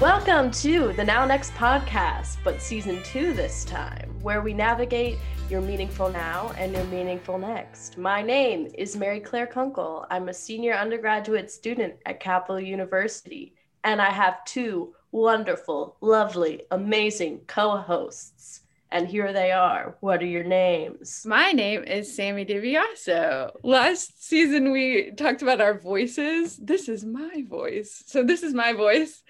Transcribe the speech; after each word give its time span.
Welcome 0.00 0.52
to 0.52 0.92
the 0.92 1.02
Now 1.02 1.26
Next 1.26 1.52
podcast, 1.54 2.36
but 2.44 2.62
season 2.62 3.02
two 3.02 3.32
this 3.32 3.64
time, 3.64 4.08
where 4.22 4.42
we 4.42 4.54
navigate 4.54 5.18
your 5.50 5.60
meaningful 5.60 6.08
now 6.08 6.52
and 6.56 6.72
your 6.72 6.84
meaningful 6.84 7.36
next. 7.36 7.98
My 7.98 8.22
name 8.22 8.68
is 8.78 8.94
Mary 8.94 9.18
Claire 9.18 9.48
Kunkel. 9.48 10.06
I'm 10.08 10.28
a 10.28 10.32
senior 10.32 10.74
undergraduate 10.74 11.50
student 11.50 11.94
at 12.06 12.20
Capital 12.20 12.60
University, 12.60 13.56
and 13.82 14.00
I 14.00 14.10
have 14.10 14.44
two 14.44 14.94
wonderful, 15.10 15.96
lovely, 16.00 16.62
amazing 16.70 17.40
co 17.48 17.78
hosts 17.78 18.60
and 18.90 19.06
here 19.06 19.32
they 19.32 19.52
are. 19.52 19.96
What 20.00 20.22
are 20.22 20.26
your 20.26 20.44
names? 20.44 21.24
My 21.26 21.52
name 21.52 21.84
is 21.84 22.14
Sammy 22.14 22.44
DiBiaso. 22.44 23.52
Last 23.62 24.26
season 24.26 24.72
we 24.72 25.10
talked 25.12 25.42
about 25.42 25.60
our 25.60 25.78
voices. 25.78 26.56
This 26.56 26.88
is 26.88 27.04
my 27.04 27.44
voice. 27.48 28.02
So 28.06 28.24
this 28.24 28.42
is 28.42 28.54
my 28.54 28.72
voice. 28.72 29.22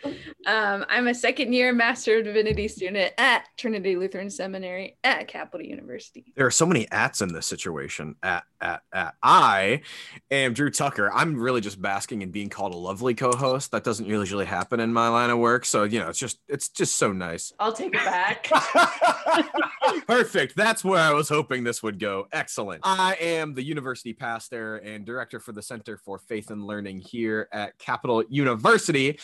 Um, 0.47 0.85
I'm 0.89 1.09
a 1.09 1.15
second 1.15 1.53
year 1.53 1.73
Master 1.73 2.19
of 2.19 2.25
Divinity 2.25 2.69
student 2.69 3.13
at 3.19 3.45
Trinity 3.57 3.97
Lutheran 3.97 4.31
Seminary 4.31 4.97
at 5.05 5.29
Capital 5.29 5.67
University. 5.67 6.33
There 6.37 6.47
are 6.47 6.51
so 6.51 6.67
many 6.67 6.89
ats 6.91 7.21
in 7.21 7.33
this 7.33 7.47
situation. 7.47 8.15
At 8.23 8.45
at 8.61 8.83
at. 8.93 9.15
I 9.23 9.83
am 10.31 10.53
Drew 10.53 10.71
Tucker. 10.71 11.11
I'm 11.13 11.37
really 11.37 11.61
just 11.61 11.81
basking 11.81 12.23
in 12.23 12.31
being 12.31 12.49
called 12.49 12.75
a 12.75 12.77
lovely 12.77 13.15
co-host. 13.15 13.71
That 13.73 13.85
doesn't 13.85 14.07
usually 14.07 14.47
happen 14.47 14.81
in 14.81 14.93
my 14.93 15.09
line 15.09 15.31
of 15.31 15.39
work. 15.39 15.65
So 15.65 15.85
you 15.85 16.01
know, 16.01 16.09
it's 16.09 16.19
just 16.19 16.39
it's 16.49 16.69
just 16.69 16.97
so 16.97 17.13
nice. 17.13 17.53
I'll 17.59 17.73
take 17.73 17.95
it 17.95 18.05
back. 18.05 18.51
Perfect. 20.07 20.57
That's 20.57 20.85
where 20.85 21.01
I 21.01 21.13
was 21.13 21.29
hoping 21.29 21.65
this 21.65 21.83
would 21.83 21.99
go. 21.99 22.29
Excellent. 22.33 22.81
I 22.85 23.15
am 23.21 23.55
the 23.55 23.63
university 23.63 24.13
pastor 24.13 24.77
and 24.77 25.05
director 25.05 25.41
for 25.41 25.53
the 25.53 25.63
Center 25.63 25.97
for 25.97 26.19
Faith 26.19 26.51
and 26.51 26.65
Learning 26.65 26.99
here 26.99 27.49
at 27.53 27.79
Capital 27.79 28.25
University. 28.29 29.19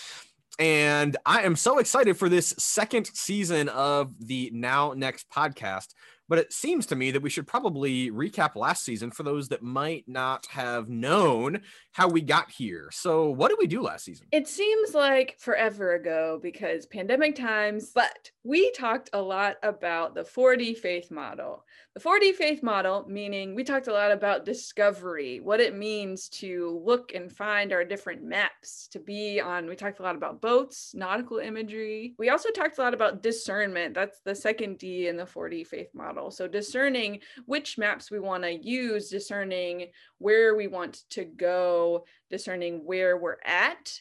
And 0.58 1.16
I 1.26 1.42
am 1.42 1.56
so 1.56 1.78
excited 1.78 2.16
for 2.16 2.28
this 2.28 2.54
second 2.58 3.06
season 3.12 3.68
of 3.70 4.14
the 4.20 4.50
Now 4.54 4.92
Next 4.96 5.28
podcast 5.28 5.88
but 6.28 6.38
it 6.38 6.52
seems 6.52 6.86
to 6.86 6.96
me 6.96 7.10
that 7.10 7.22
we 7.22 7.30
should 7.30 7.46
probably 7.46 8.10
recap 8.10 8.56
last 8.56 8.84
season 8.84 9.10
for 9.10 9.22
those 9.22 9.48
that 9.48 9.62
might 9.62 10.04
not 10.06 10.46
have 10.46 10.88
known 10.88 11.60
how 11.94 12.08
we 12.08 12.20
got 12.20 12.50
here. 12.50 12.88
So, 12.92 13.30
what 13.30 13.48
did 13.50 13.58
we 13.60 13.68
do 13.68 13.80
last 13.80 14.04
season? 14.04 14.26
It 14.32 14.48
seems 14.48 14.94
like 14.94 15.36
forever 15.38 15.94
ago 15.94 16.40
because 16.42 16.86
pandemic 16.86 17.36
times, 17.36 17.92
but 17.94 18.30
we 18.42 18.72
talked 18.72 19.10
a 19.12 19.22
lot 19.22 19.56
about 19.62 20.14
the 20.14 20.22
4D 20.22 20.76
faith 20.76 21.12
model. 21.12 21.64
The 21.94 22.00
4D 22.00 22.34
faith 22.34 22.64
model, 22.64 23.06
meaning 23.08 23.54
we 23.54 23.62
talked 23.62 23.86
a 23.86 23.92
lot 23.92 24.10
about 24.10 24.44
discovery, 24.44 25.38
what 25.38 25.60
it 25.60 25.76
means 25.76 26.28
to 26.30 26.82
look 26.84 27.14
and 27.14 27.30
find 27.30 27.72
our 27.72 27.84
different 27.84 28.24
maps, 28.24 28.88
to 28.88 28.98
be 28.98 29.40
on. 29.40 29.68
We 29.68 29.76
talked 29.76 30.00
a 30.00 30.02
lot 30.02 30.16
about 30.16 30.40
boats, 30.40 30.92
nautical 30.94 31.38
imagery. 31.38 32.16
We 32.18 32.30
also 32.30 32.50
talked 32.50 32.78
a 32.78 32.82
lot 32.82 32.94
about 32.94 33.22
discernment. 33.22 33.94
That's 33.94 34.20
the 34.24 34.34
second 34.34 34.78
D 34.78 35.06
in 35.06 35.16
the 35.16 35.24
4D 35.24 35.68
faith 35.68 35.94
model. 35.94 36.32
So, 36.32 36.48
discerning 36.48 37.20
which 37.46 37.78
maps 37.78 38.10
we 38.10 38.18
want 38.18 38.42
to 38.42 38.52
use, 38.52 39.08
discerning 39.08 39.90
where 40.24 40.56
we 40.56 40.66
want 40.66 41.02
to 41.10 41.24
go, 41.24 42.04
discerning 42.30 42.84
where 42.84 43.16
we're 43.16 43.36
at 43.44 44.00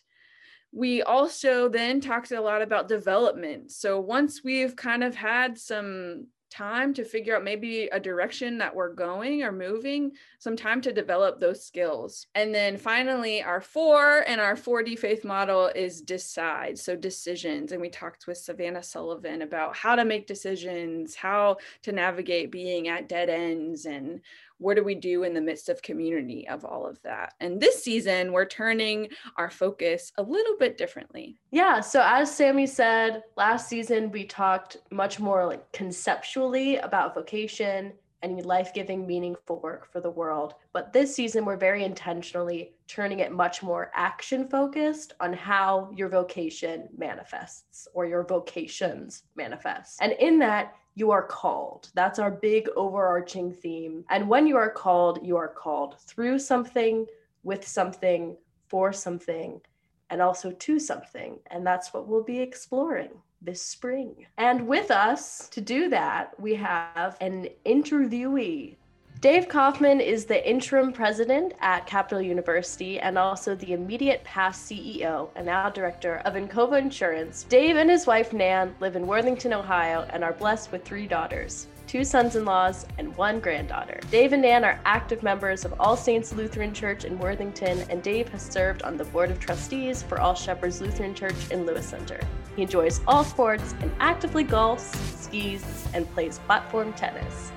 we 0.75 1.03
also 1.03 1.69
then 1.69 2.01
talked 2.01 2.31
a 2.31 2.41
lot 2.41 2.63
about 2.63 2.87
development. 2.87 3.71
So 3.71 3.99
once 3.99 4.43
we've 4.43 4.75
kind 4.75 5.03
of 5.03 5.13
had 5.13 5.55
some 5.55 6.25
time 6.53 6.93
to 6.93 7.03
figure 7.03 7.35
out 7.35 7.43
maybe 7.43 7.87
a 7.91 7.99
direction 7.99 8.59
that 8.59 8.75
we're 8.75 8.93
going 8.93 9.41
or 9.43 9.51
moving, 9.51 10.11
some 10.39 10.55
time 10.55 10.81
to 10.81 10.93
develop 10.93 11.39
those 11.39 11.65
skills. 11.65 12.27
And 12.35 12.53
then 12.53 12.77
finally, 12.77 13.41
our 13.41 13.59
four 13.59 14.23
and 14.27 14.39
our 14.39 14.55
4D 14.55 14.97
faith 14.99 15.25
model 15.25 15.71
is 15.73 16.01
decide. 16.01 16.77
So 16.77 16.95
decisions. 16.95 17.71
And 17.71 17.81
we 17.81 17.89
talked 17.89 18.27
with 18.27 18.37
Savannah 18.37 18.83
Sullivan 18.83 19.41
about 19.41 19.75
how 19.75 19.95
to 19.95 20.05
make 20.05 20.27
decisions, 20.27 21.15
how 21.15 21.57
to 21.83 21.91
navigate 21.91 22.51
being 22.51 22.87
at 22.87 23.09
dead 23.09 23.29
ends 23.29 23.85
and 23.85 24.21
what 24.57 24.75
do 24.75 24.83
we 24.83 24.95
do 24.95 25.23
in 25.23 25.33
the 25.33 25.41
midst 25.41 25.69
of 25.69 25.81
community 25.81 26.47
of 26.47 26.63
all 26.65 26.85
of 26.85 27.01
that? 27.03 27.33
And 27.39 27.59
this 27.59 27.83
season, 27.83 28.31
we're 28.31 28.45
turning 28.45 29.09
our 29.37 29.49
focus 29.49 30.11
a 30.17 30.23
little 30.23 30.57
bit 30.57 30.77
differently. 30.77 31.37
Yeah. 31.51 31.79
So, 31.81 32.01
as 32.05 32.33
Sammy 32.33 32.67
said, 32.67 33.23
last 33.35 33.67
season 33.67 34.11
we 34.11 34.25
talked 34.25 34.77
much 34.91 35.19
more 35.19 35.45
like 35.45 35.71
conceptually 35.71 36.77
about 36.77 37.13
vocation 37.15 37.93
and 38.23 38.45
life 38.45 38.73
giving, 38.73 39.05
meaningful 39.05 39.59
work 39.59 39.91
for 39.91 39.99
the 39.99 40.09
world. 40.09 40.55
But 40.71 40.93
this 40.93 41.13
season, 41.13 41.43
we're 41.43 41.57
very 41.57 41.83
intentionally 41.83 42.73
turning 42.87 43.19
it 43.19 43.31
much 43.31 43.61
more 43.61 43.91
action 43.93 44.47
focused 44.47 45.13
on 45.19 45.33
how 45.33 45.91
your 45.93 46.07
vocation 46.09 46.87
manifests 46.97 47.87
or 47.93 48.05
your 48.05 48.23
vocations 48.23 49.23
manifest. 49.35 49.97
And 50.01 50.13
in 50.13 50.39
that, 50.39 50.73
you 50.95 51.11
are 51.11 51.23
called. 51.23 51.89
That's 51.93 52.19
our 52.19 52.31
big 52.31 52.69
overarching 52.75 53.51
theme. 53.51 54.05
And 54.09 54.27
when 54.27 54.47
you 54.47 54.57
are 54.57 54.69
called, 54.69 55.19
you 55.23 55.37
are 55.37 55.47
called 55.47 55.99
through 55.99 56.39
something, 56.39 57.05
with 57.43 57.67
something, 57.67 58.37
for 58.67 58.93
something, 58.93 59.61
and 60.09 60.21
also 60.21 60.51
to 60.51 60.79
something. 60.79 61.39
And 61.47 61.65
that's 61.65 61.93
what 61.93 62.07
we'll 62.07 62.23
be 62.23 62.39
exploring 62.39 63.11
this 63.41 63.61
spring. 63.61 64.25
And 64.37 64.67
with 64.67 64.89
us 64.91 65.49
to 65.49 65.61
do 65.61 65.89
that, 65.89 66.39
we 66.39 66.55
have 66.55 67.17
an 67.19 67.49
interviewee 67.65 68.77
Dave 69.23 69.47
Kaufman 69.47 70.01
is 70.01 70.25
the 70.25 70.45
interim 70.45 70.91
president 70.91 71.53
at 71.61 71.87
Capital 71.87 72.21
University 72.21 72.99
and 72.99 73.17
also 73.17 73.55
the 73.55 73.71
immediate 73.71 74.21
past 74.25 74.69
CEO 74.69 75.29
and 75.37 75.45
now 75.45 75.69
director 75.69 76.21
of 76.25 76.33
Encova 76.33 76.77
Insurance. 76.77 77.43
Dave 77.43 77.77
and 77.77 77.89
his 77.89 78.05
wife 78.05 78.33
Nan 78.33 78.75
live 78.81 78.97
in 78.97 79.07
Worthington, 79.07 79.53
Ohio, 79.53 80.05
and 80.09 80.25
are 80.25 80.33
blessed 80.33 80.73
with 80.73 80.83
three 80.83 81.07
daughters 81.07 81.67
two 81.87 82.03
sons 82.03 82.35
in 82.35 82.43
laws, 82.43 82.85
and 82.97 83.15
one 83.15 83.39
granddaughter. 83.39 83.99
Dave 84.11 84.33
and 84.33 84.41
Nan 84.41 84.65
are 84.65 84.79
active 84.83 85.21
members 85.21 85.63
of 85.63 85.73
All 85.79 85.95
Saints 85.95 86.33
Lutheran 86.33 86.73
Church 86.73 87.05
in 87.05 87.19
Worthington, 87.19 87.85
and 87.89 88.01
Dave 88.01 88.27
has 88.29 88.41
served 88.41 88.81
on 88.81 88.97
the 88.97 89.03
board 89.05 89.29
of 89.31 89.39
trustees 89.39 90.01
for 90.01 90.19
All 90.19 90.33
Shepherds 90.33 90.81
Lutheran 90.81 91.13
Church 91.13 91.35
in 91.51 91.65
Lewis 91.65 91.85
Center. 91.85 92.19
He 92.55 92.63
enjoys 92.63 92.99
all 93.05 93.23
sports 93.23 93.75
and 93.81 93.91
actively 93.99 94.43
golfs, 94.43 94.95
skis, 95.21 95.63
and 95.93 96.09
plays 96.13 96.39
platform 96.39 96.93
tennis. 96.93 97.51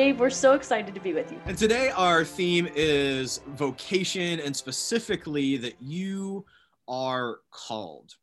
Dave, 0.00 0.18
we're 0.18 0.30
so 0.30 0.54
excited 0.54 0.94
to 0.94 1.00
be 1.02 1.12
with 1.12 1.30
you. 1.30 1.38
And 1.44 1.58
today 1.58 1.90
our 1.90 2.24
theme 2.24 2.66
is 2.74 3.42
vocation 3.48 4.40
and 4.40 4.56
specifically 4.56 5.58
that 5.58 5.74
you 5.78 6.46
are 6.88 7.40
called. 7.50 8.14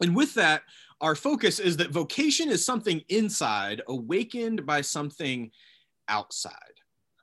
And 0.00 0.16
with 0.16 0.34
that, 0.34 0.62
our 1.00 1.14
focus 1.14 1.60
is 1.60 1.76
that 1.76 1.92
vocation 1.92 2.48
is 2.48 2.64
something 2.64 3.02
inside, 3.08 3.82
awakened 3.86 4.66
by 4.66 4.80
something 4.80 5.52
outside. 6.08 6.65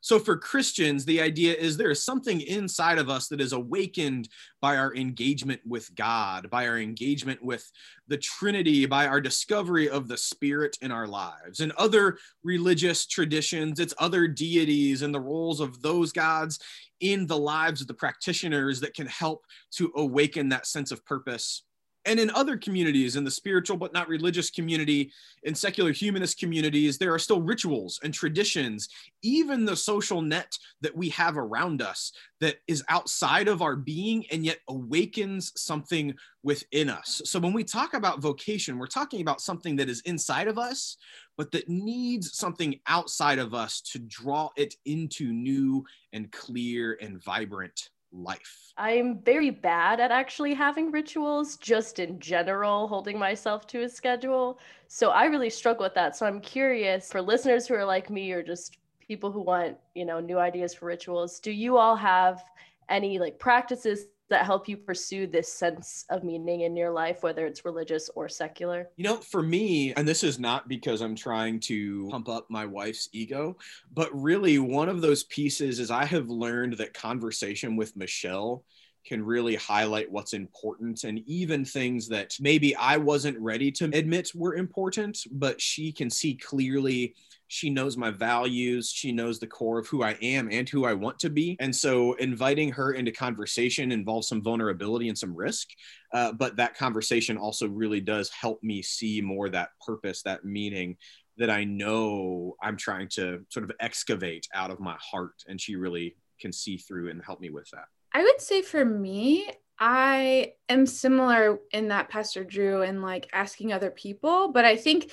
So 0.04 0.20
for 0.20 0.36
Christians, 0.36 1.06
the 1.06 1.22
idea 1.22 1.54
is 1.54 1.78
there 1.78 1.90
is 1.90 2.04
something 2.04 2.42
inside 2.42 2.98
of 2.98 3.10
us 3.10 3.30
that 3.30 3.40
is 3.40 3.54
awakened 3.54 4.28
by 4.60 4.76
our 4.76 4.94
engagement 4.94 5.62
with 5.66 5.96
God, 5.96 6.50
by 6.50 6.68
our 6.68 6.78
engagement 6.78 7.42
with 7.42 7.72
the 8.10 8.18
Trinity, 8.18 8.86
by 8.86 9.08
our 9.08 9.22
discovery 9.22 9.90
of 9.90 10.10
the 10.10 10.18
Spirit 10.18 10.78
in 10.82 10.92
our 10.92 11.08
lives. 11.08 11.62
And 11.62 11.72
other 11.78 12.18
religious 12.44 13.06
traditions, 13.06 13.80
it's 13.80 13.94
other 13.98 14.28
deities 14.28 15.04
and 15.04 15.16
the 15.16 15.22
roles 15.22 15.62
of 15.62 15.82
those 15.82 16.12
gods 16.12 16.60
in 17.00 17.26
the 17.26 17.40
lives 17.40 17.80
of 17.80 17.88
the 17.88 17.94
practitioners 17.94 18.82
that 18.82 18.94
can 18.94 19.08
help 19.08 19.46
to 19.76 19.90
awaken 19.96 20.50
that 20.50 20.68
sense 20.68 20.92
of 20.92 21.06
purpose 21.06 21.64
and 22.06 22.20
in 22.20 22.30
other 22.32 22.58
communities, 22.58 23.16
in 23.16 23.24
the 23.24 23.32
spiritual 23.32 23.78
but 23.78 23.94
not 23.94 24.08
religious 24.08 24.50
community, 24.50 25.12
in 25.44 25.56
secular 25.56 25.92
humanist 25.92 26.38
communities, 26.40 26.98
there 26.98 27.14
are 27.14 27.20
still 27.20 27.42
rituals 27.42 28.00
and 28.04 28.14
traditions, 28.14 28.90
even 29.22 29.66
the 29.66 29.76
social 29.76 30.22
net 30.22 30.58
that 30.82 30.96
we 30.96 31.10
have 31.10 31.38
around 31.38 31.82
us 31.82 32.12
that 32.42 32.58
is 32.68 32.84
outside 32.90 33.48
of 33.48 33.62
our 33.62 33.76
being 33.76 34.26
and 34.32 34.46
yet 34.46 34.60
awakens 34.68 35.54
something 35.56 36.14
within 36.44 36.90
us. 36.90 37.22
So 37.26 37.40
when 37.40 37.54
we 37.54 37.64
talk 37.64 37.94
about 37.94 38.22
vocation, 38.22 38.78
we're 38.78 38.88
talking 38.88 39.22
about 39.22 39.42
something 39.42 39.78
that 39.78 39.90
is 39.90 40.02
inside 40.02 40.48
of 40.48 40.58
us, 40.58 40.98
but 41.38 41.52
that 41.52 41.70
needs 41.70 42.38
something 42.38 42.80
outside 42.88 43.40
of 43.40 43.54
us 43.54 43.80
to 43.82 44.00
draw 44.00 44.50
it 44.58 44.76
into 44.86 45.32
new 45.32 45.86
and 46.12 46.32
clear 46.32 46.98
and 47.02 47.24
vibrant 47.24 47.90
life? 48.14 48.74
I'm 48.78 49.20
very 49.20 49.50
bad 49.50 50.00
at 50.00 50.12
actually 50.12 50.54
having 50.54 50.92
rituals, 50.92 51.58
just 51.58 52.00
in 52.00 52.20
general, 52.20 52.88
holding 52.88 53.20
myself 53.20 53.68
to 53.68 53.84
a 53.84 53.90
schedule. 53.90 54.60
So 54.88 55.10
I 55.10 55.26
really 55.26 55.50
struggle 55.50 55.84
with 55.84 55.94
that. 55.96 56.16
So 56.16 56.26
I'm 56.26 56.40
curious 56.40 57.12
for 57.12 57.22
listeners 57.22 57.68
who 57.68 57.76
are 57.76 57.86
like 57.86 58.10
me 58.10 58.32
or 58.32 58.44
just 58.44 58.78
people 59.00 59.32
who 59.32 59.42
want, 59.42 59.78
you 59.96 60.06
know, 60.06 60.20
new 60.20 60.40
ideas 60.40 60.74
for 60.74 60.86
rituals, 60.86 61.40
do 61.40 61.52
you 61.52 61.78
all 61.78 61.96
have 61.96 62.44
any 62.90 63.20
like 63.20 63.40
practices 63.40 64.06
that 64.34 64.46
help 64.46 64.68
you 64.68 64.76
pursue 64.76 65.28
this 65.28 65.52
sense 65.52 66.06
of 66.10 66.24
meaning 66.24 66.62
in 66.62 66.76
your 66.76 66.92
life, 66.92 67.22
whether 67.22 67.46
it's 67.46 67.66
religious 67.66 68.10
or 68.16 68.28
secular? 68.28 68.90
You 68.98 69.04
know, 69.04 69.18
for 69.18 69.44
me, 69.44 69.94
and 69.94 70.08
this 70.08 70.24
is 70.24 70.40
not 70.40 70.68
because 70.68 71.02
I'm 71.02 71.16
trying 71.16 71.60
to 71.62 72.10
pump 72.10 72.28
up 72.28 72.48
my 72.50 72.66
wife's 72.66 73.10
ego, 73.14 73.58
but 73.94 74.10
really 74.12 74.58
one 74.58 74.90
of 74.90 75.02
those 75.02 75.24
pieces 75.26 75.80
is 75.80 75.92
I 75.92 76.06
have 76.06 76.30
learned 76.30 76.74
that 76.74 76.94
conversation 76.96 77.76
with 77.76 77.96
Michelle 77.96 78.64
can 79.06 79.24
really 79.24 79.56
highlight 79.56 80.12
what's 80.12 80.34
important 80.34 81.04
and 81.04 81.20
even 81.28 81.66
things 81.66 82.08
that 82.08 82.36
maybe 82.40 82.76
I 82.76 82.98
wasn't 82.98 83.38
ready 83.40 83.72
to 83.74 83.86
admit 83.94 84.32
were 84.34 84.56
important, 84.56 85.20
but 85.32 85.62
she 85.62 85.92
can 85.92 86.10
see 86.10 86.36
clearly. 86.36 87.16
She 87.54 87.70
knows 87.70 87.98
my 87.98 88.10
values. 88.10 88.90
She 88.90 89.12
knows 89.12 89.38
the 89.38 89.46
core 89.46 89.78
of 89.78 89.86
who 89.86 90.02
I 90.02 90.18
am 90.24 90.50
and 90.52 90.68
who 90.68 90.86
I 90.86 90.94
want 90.96 91.20
to 91.20 91.30
be. 91.30 91.56
And 91.60 91.76
so 91.76 92.14
inviting 92.14 92.72
her 92.72 92.94
into 92.94 93.12
conversation 93.12 93.92
involves 93.92 94.28
some 94.28 94.42
vulnerability 94.42 95.08
and 95.08 95.16
some 95.16 95.36
risk. 95.36 95.70
Uh, 96.12 96.32
but 96.32 96.56
that 96.56 96.76
conversation 96.76 97.38
also 97.38 97.68
really 97.68 98.02
does 98.02 98.32
help 98.32 98.64
me 98.64 98.82
see 98.82 99.22
more 99.22 99.50
that 99.50 99.70
purpose, 99.86 100.24
that 100.24 100.44
meaning 100.44 100.98
that 101.38 101.52
I 101.52 101.64
know 101.64 102.56
I'm 102.60 102.76
trying 102.76 103.08
to 103.10 103.46
sort 103.50 103.66
of 103.66 103.72
excavate 103.80 104.48
out 104.56 104.72
of 104.72 104.80
my 104.80 104.98
heart. 105.00 105.44
And 105.48 105.62
she 105.62 105.76
really 105.76 106.16
can 106.40 106.52
see 106.52 106.78
through 106.78 107.12
and 107.12 107.24
help 107.24 107.40
me 107.40 107.52
with 107.52 107.70
that. 107.70 107.86
I 108.14 108.24
would 108.24 108.42
say 108.42 108.64
for 108.64 108.84
me, 108.84 109.48
I 109.78 110.54
am 110.70 110.88
similar 110.88 111.60
in 111.72 111.90
that 111.90 112.10
Pastor 112.10 112.44
Drew 112.44 112.82
and 112.82 113.04
like 113.04 113.30
asking 113.32 113.74
other 113.74 113.92
people, 113.92 114.52
but 114.52 114.66
I 114.66 114.76
think 114.76 115.12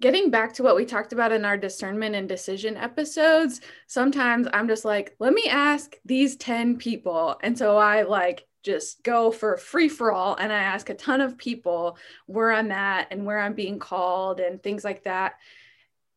getting 0.00 0.30
back 0.30 0.52
to 0.54 0.62
what 0.62 0.76
we 0.76 0.84
talked 0.84 1.12
about 1.12 1.32
in 1.32 1.44
our 1.44 1.56
discernment 1.56 2.14
and 2.14 2.28
decision 2.28 2.76
episodes, 2.76 3.60
sometimes 3.86 4.46
I'm 4.52 4.68
just 4.68 4.84
like, 4.84 5.16
let 5.18 5.32
me 5.32 5.48
ask 5.48 5.96
these 6.04 6.36
10 6.36 6.76
people. 6.76 7.36
And 7.42 7.58
so 7.58 7.76
I 7.76 8.02
like 8.02 8.46
just 8.62 9.02
go 9.02 9.30
for 9.30 9.56
free 9.56 9.88
for 9.88 10.12
all 10.12 10.34
and 10.36 10.52
I 10.52 10.58
ask 10.58 10.90
a 10.90 10.94
ton 10.94 11.20
of 11.20 11.38
people 11.38 11.96
where 12.26 12.52
I'm 12.52 12.70
at 12.70 13.08
and 13.10 13.24
where 13.24 13.38
I'm 13.38 13.54
being 13.54 13.78
called 13.78 14.40
and 14.40 14.62
things 14.62 14.84
like 14.84 15.04
that. 15.04 15.34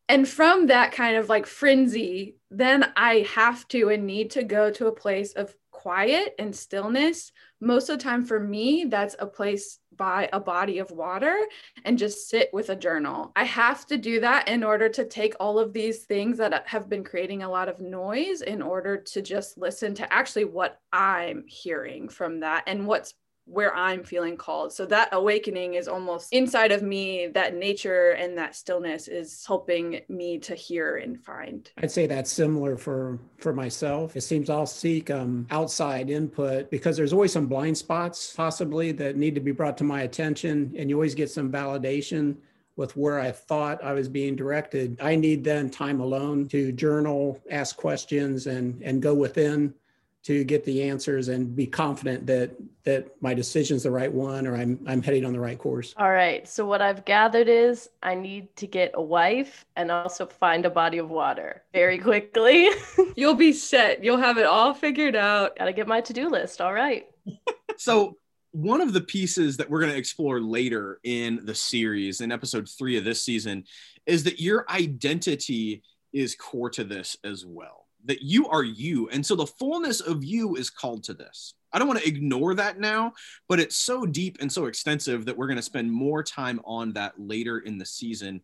And 0.08 0.28
from 0.28 0.66
that 0.66 0.92
kind 0.92 1.16
of 1.16 1.28
like 1.28 1.46
frenzy, 1.46 2.36
then 2.50 2.92
I 2.96 3.26
have 3.34 3.66
to 3.68 3.88
and 3.88 4.06
need 4.06 4.32
to 4.32 4.42
go 4.42 4.70
to 4.72 4.86
a 4.86 4.92
place 4.92 5.32
of 5.32 5.54
quiet 5.82 6.36
and 6.38 6.54
stillness, 6.54 7.32
most 7.60 7.88
of 7.88 7.98
the 7.98 8.04
time 8.04 8.24
for 8.24 8.38
me, 8.38 8.84
that's 8.88 9.16
a 9.18 9.26
place 9.26 9.80
by 9.96 10.28
a 10.32 10.38
body 10.38 10.78
of 10.78 10.92
water 10.92 11.36
and 11.84 11.98
just 11.98 12.28
sit 12.28 12.50
with 12.52 12.70
a 12.70 12.76
journal. 12.76 13.32
I 13.34 13.42
have 13.44 13.84
to 13.86 13.96
do 13.96 14.20
that 14.20 14.46
in 14.46 14.62
order 14.62 14.88
to 14.90 15.04
take 15.04 15.34
all 15.40 15.58
of 15.58 15.72
these 15.72 16.04
things 16.04 16.38
that 16.38 16.68
have 16.68 16.88
been 16.88 17.02
creating 17.02 17.42
a 17.42 17.50
lot 17.50 17.68
of 17.68 17.80
noise 17.80 18.42
in 18.42 18.62
order 18.62 18.96
to 18.96 19.22
just 19.22 19.58
listen 19.58 19.92
to 19.96 20.12
actually 20.12 20.44
what 20.44 20.78
I'm 20.92 21.44
hearing 21.48 22.08
from 22.08 22.40
that 22.40 22.62
and 22.68 22.86
what's 22.86 23.14
where 23.44 23.74
I'm 23.74 24.04
feeling 24.04 24.36
called. 24.36 24.72
So 24.72 24.86
that 24.86 25.08
awakening 25.12 25.74
is 25.74 25.88
almost 25.88 26.32
inside 26.32 26.72
of 26.72 26.82
me. 26.82 27.26
That 27.26 27.54
nature 27.54 28.10
and 28.10 28.38
that 28.38 28.54
stillness 28.54 29.08
is 29.08 29.44
helping 29.46 30.00
me 30.08 30.38
to 30.40 30.54
hear 30.54 30.96
and 30.96 31.22
find. 31.22 31.70
I'd 31.78 31.90
say 31.90 32.06
that's 32.06 32.30
similar 32.30 32.76
for 32.76 33.18
for 33.38 33.52
myself. 33.52 34.16
It 34.16 34.20
seems 34.22 34.48
I'll 34.48 34.66
seek 34.66 35.10
um, 35.10 35.46
outside 35.50 36.08
input 36.08 36.70
because 36.70 36.96
there's 36.96 37.12
always 37.12 37.32
some 37.32 37.46
blind 37.46 37.76
spots 37.76 38.32
possibly 38.34 38.92
that 38.92 39.16
need 39.16 39.34
to 39.34 39.40
be 39.40 39.52
brought 39.52 39.76
to 39.78 39.84
my 39.84 40.02
attention, 40.02 40.72
and 40.76 40.88
you 40.88 40.96
always 40.96 41.14
get 41.14 41.30
some 41.30 41.50
validation 41.50 42.36
with 42.76 42.96
where 42.96 43.20
I 43.20 43.30
thought 43.30 43.84
I 43.84 43.92
was 43.92 44.08
being 44.08 44.34
directed. 44.34 44.98
I 45.00 45.14
need 45.14 45.44
then 45.44 45.68
time 45.68 46.00
alone 46.00 46.48
to 46.48 46.72
journal, 46.72 47.40
ask 47.50 47.76
questions, 47.76 48.46
and 48.46 48.80
and 48.82 49.02
go 49.02 49.14
within 49.14 49.74
to 50.24 50.44
get 50.44 50.64
the 50.64 50.84
answers 50.84 51.28
and 51.28 51.54
be 51.56 51.66
confident 51.66 52.26
that 52.26 52.52
that 52.84 53.10
my 53.20 53.34
decision's 53.34 53.82
the 53.82 53.90
right 53.90 54.12
one 54.12 54.46
or 54.46 54.56
I'm 54.56 54.78
I'm 54.86 55.02
heading 55.02 55.24
on 55.24 55.32
the 55.32 55.40
right 55.40 55.58
course. 55.58 55.94
All 55.96 56.10
right. 56.10 56.46
So 56.46 56.64
what 56.64 56.80
I've 56.80 57.04
gathered 57.04 57.48
is 57.48 57.88
I 58.02 58.14
need 58.14 58.54
to 58.56 58.66
get 58.66 58.92
a 58.94 59.02
wife 59.02 59.64
and 59.76 59.90
also 59.90 60.26
find 60.26 60.64
a 60.64 60.70
body 60.70 60.98
of 60.98 61.10
water 61.10 61.62
very 61.72 61.98
quickly. 61.98 62.70
You'll 63.16 63.34
be 63.34 63.52
set. 63.52 64.04
You'll 64.04 64.18
have 64.18 64.38
it 64.38 64.46
all 64.46 64.74
figured 64.74 65.16
out. 65.16 65.56
Got 65.58 65.66
to 65.66 65.72
get 65.72 65.88
my 65.88 66.00
to-do 66.00 66.28
list. 66.28 66.60
All 66.60 66.72
right. 66.72 67.06
so 67.76 68.16
one 68.52 68.80
of 68.80 68.92
the 68.92 69.00
pieces 69.00 69.56
that 69.56 69.70
we're 69.70 69.80
going 69.80 69.92
to 69.92 69.98
explore 69.98 70.40
later 70.40 71.00
in 71.02 71.40
the 71.44 71.54
series 71.54 72.20
in 72.20 72.30
episode 72.30 72.68
3 72.68 72.98
of 72.98 73.04
this 73.04 73.22
season 73.22 73.64
is 74.06 74.24
that 74.24 74.40
your 74.40 74.66
identity 74.70 75.82
is 76.12 76.34
core 76.34 76.68
to 76.70 76.84
this 76.84 77.16
as 77.24 77.46
well 77.46 77.81
that 78.04 78.22
you 78.22 78.48
are 78.48 78.62
you. 78.62 79.08
And 79.08 79.24
so 79.24 79.34
the 79.34 79.46
fullness 79.46 80.00
of 80.00 80.24
you 80.24 80.56
is 80.56 80.70
called 80.70 81.04
to 81.04 81.14
this. 81.14 81.54
I 81.72 81.78
don't 81.78 81.88
want 81.88 82.00
to 82.00 82.08
ignore 82.08 82.54
that 82.54 82.78
now, 82.78 83.12
but 83.48 83.60
it's 83.60 83.76
so 83.76 84.04
deep 84.04 84.38
and 84.40 84.52
so 84.52 84.66
extensive 84.66 85.24
that 85.24 85.36
we're 85.36 85.46
going 85.46 85.56
to 85.56 85.62
spend 85.62 85.90
more 85.90 86.22
time 86.22 86.60
on 86.64 86.92
that 86.94 87.14
later 87.18 87.60
in 87.60 87.78
the 87.78 87.86
season. 87.86 88.42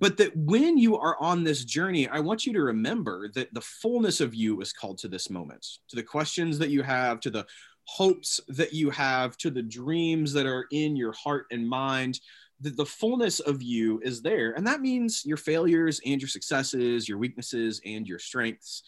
But 0.00 0.16
that 0.18 0.36
when 0.36 0.78
you 0.78 0.96
are 0.96 1.16
on 1.18 1.42
this 1.42 1.64
journey, 1.64 2.08
I 2.08 2.20
want 2.20 2.46
you 2.46 2.52
to 2.52 2.62
remember 2.62 3.30
that 3.34 3.52
the 3.52 3.60
fullness 3.60 4.20
of 4.20 4.34
you 4.34 4.60
is 4.60 4.72
called 4.72 4.98
to 4.98 5.08
this 5.08 5.28
moment, 5.28 5.66
to 5.88 5.96
the 5.96 6.02
questions 6.02 6.58
that 6.58 6.70
you 6.70 6.82
have, 6.82 7.20
to 7.20 7.30
the 7.30 7.46
hopes 7.84 8.40
that 8.48 8.72
you 8.72 8.90
have, 8.90 9.36
to 9.38 9.50
the 9.50 9.62
dreams 9.62 10.32
that 10.34 10.46
are 10.46 10.66
in 10.70 10.94
your 10.94 11.12
heart 11.12 11.46
and 11.50 11.68
mind, 11.68 12.20
the, 12.60 12.70
the 12.70 12.86
fullness 12.86 13.40
of 13.40 13.62
you 13.62 14.00
is 14.02 14.22
there. 14.22 14.52
And 14.52 14.66
that 14.66 14.80
means 14.80 15.24
your 15.24 15.36
failures 15.36 16.00
and 16.04 16.20
your 16.20 16.28
successes, 16.28 17.08
your 17.08 17.18
weaknesses 17.18 17.80
and 17.84 18.06
your 18.06 18.18
strengths, 18.18 18.82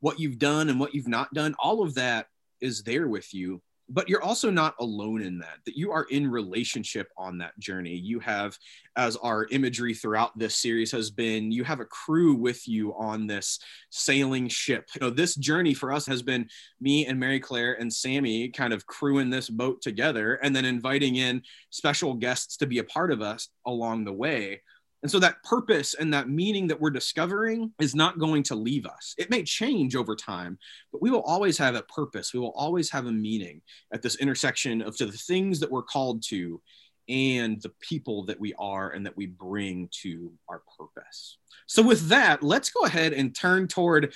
what 0.00 0.20
you've 0.20 0.38
done 0.38 0.68
and 0.68 0.78
what 0.78 0.94
you've 0.94 1.08
not 1.08 1.32
done, 1.32 1.54
all 1.58 1.82
of 1.82 1.94
that 1.94 2.28
is 2.60 2.82
there 2.82 3.08
with 3.08 3.32
you 3.34 3.60
but 3.88 4.08
you're 4.08 4.22
also 4.22 4.50
not 4.50 4.74
alone 4.80 5.22
in 5.22 5.38
that 5.38 5.58
that 5.64 5.76
you 5.76 5.92
are 5.92 6.04
in 6.10 6.28
relationship 6.28 7.08
on 7.16 7.38
that 7.38 7.58
journey. 7.58 7.94
You 7.94 8.18
have 8.20 8.58
as 8.96 9.16
our 9.16 9.46
imagery 9.50 9.94
throughout 9.94 10.36
this 10.38 10.54
series 10.54 10.90
has 10.92 11.10
been 11.10 11.52
you 11.52 11.64
have 11.64 11.80
a 11.80 11.84
crew 11.84 12.34
with 12.34 12.66
you 12.66 12.94
on 12.94 13.26
this 13.26 13.58
sailing 13.90 14.48
ship. 14.48 14.88
You 14.94 15.02
know 15.02 15.10
this 15.10 15.34
journey 15.34 15.74
for 15.74 15.92
us 15.92 16.06
has 16.06 16.22
been 16.22 16.48
me 16.80 17.06
and 17.06 17.18
mary 17.18 17.40
claire 17.40 17.74
and 17.74 17.92
sammy 17.92 18.48
kind 18.48 18.72
of 18.72 18.86
crewing 18.86 19.30
this 19.30 19.48
boat 19.48 19.82
together 19.82 20.34
and 20.36 20.54
then 20.54 20.64
inviting 20.64 21.16
in 21.16 21.42
special 21.70 22.14
guests 22.14 22.56
to 22.58 22.66
be 22.66 22.78
a 22.78 22.84
part 22.84 23.12
of 23.12 23.22
us 23.22 23.48
along 23.66 24.04
the 24.04 24.12
way 24.12 24.62
and 25.02 25.10
so 25.10 25.18
that 25.20 25.42
purpose 25.44 25.94
and 25.94 26.12
that 26.12 26.28
meaning 26.28 26.66
that 26.68 26.80
we're 26.80 26.90
discovering 26.90 27.72
is 27.80 27.94
not 27.94 28.18
going 28.18 28.42
to 28.44 28.54
leave 28.54 28.86
us. 28.86 29.14
It 29.18 29.30
may 29.30 29.42
change 29.42 29.94
over 29.94 30.16
time, 30.16 30.58
but 30.90 31.02
we 31.02 31.10
will 31.10 31.22
always 31.22 31.58
have 31.58 31.74
a 31.74 31.82
purpose. 31.82 32.32
We 32.32 32.40
will 32.40 32.54
always 32.56 32.90
have 32.90 33.06
a 33.06 33.12
meaning 33.12 33.60
at 33.92 34.02
this 34.02 34.16
intersection 34.16 34.82
of 34.82 34.96
the 34.96 35.12
things 35.12 35.60
that 35.60 35.70
we're 35.70 35.82
called 35.82 36.22
to 36.28 36.60
and 37.08 37.60
the 37.62 37.72
people 37.80 38.24
that 38.24 38.40
we 38.40 38.52
are 38.58 38.90
and 38.90 39.06
that 39.06 39.16
we 39.16 39.26
bring 39.26 39.88
to 40.02 40.32
our 40.48 40.62
purpose. 40.78 41.38
So, 41.66 41.82
with 41.82 42.08
that, 42.08 42.42
let's 42.42 42.70
go 42.70 42.80
ahead 42.80 43.12
and 43.12 43.34
turn 43.34 43.68
toward 43.68 44.12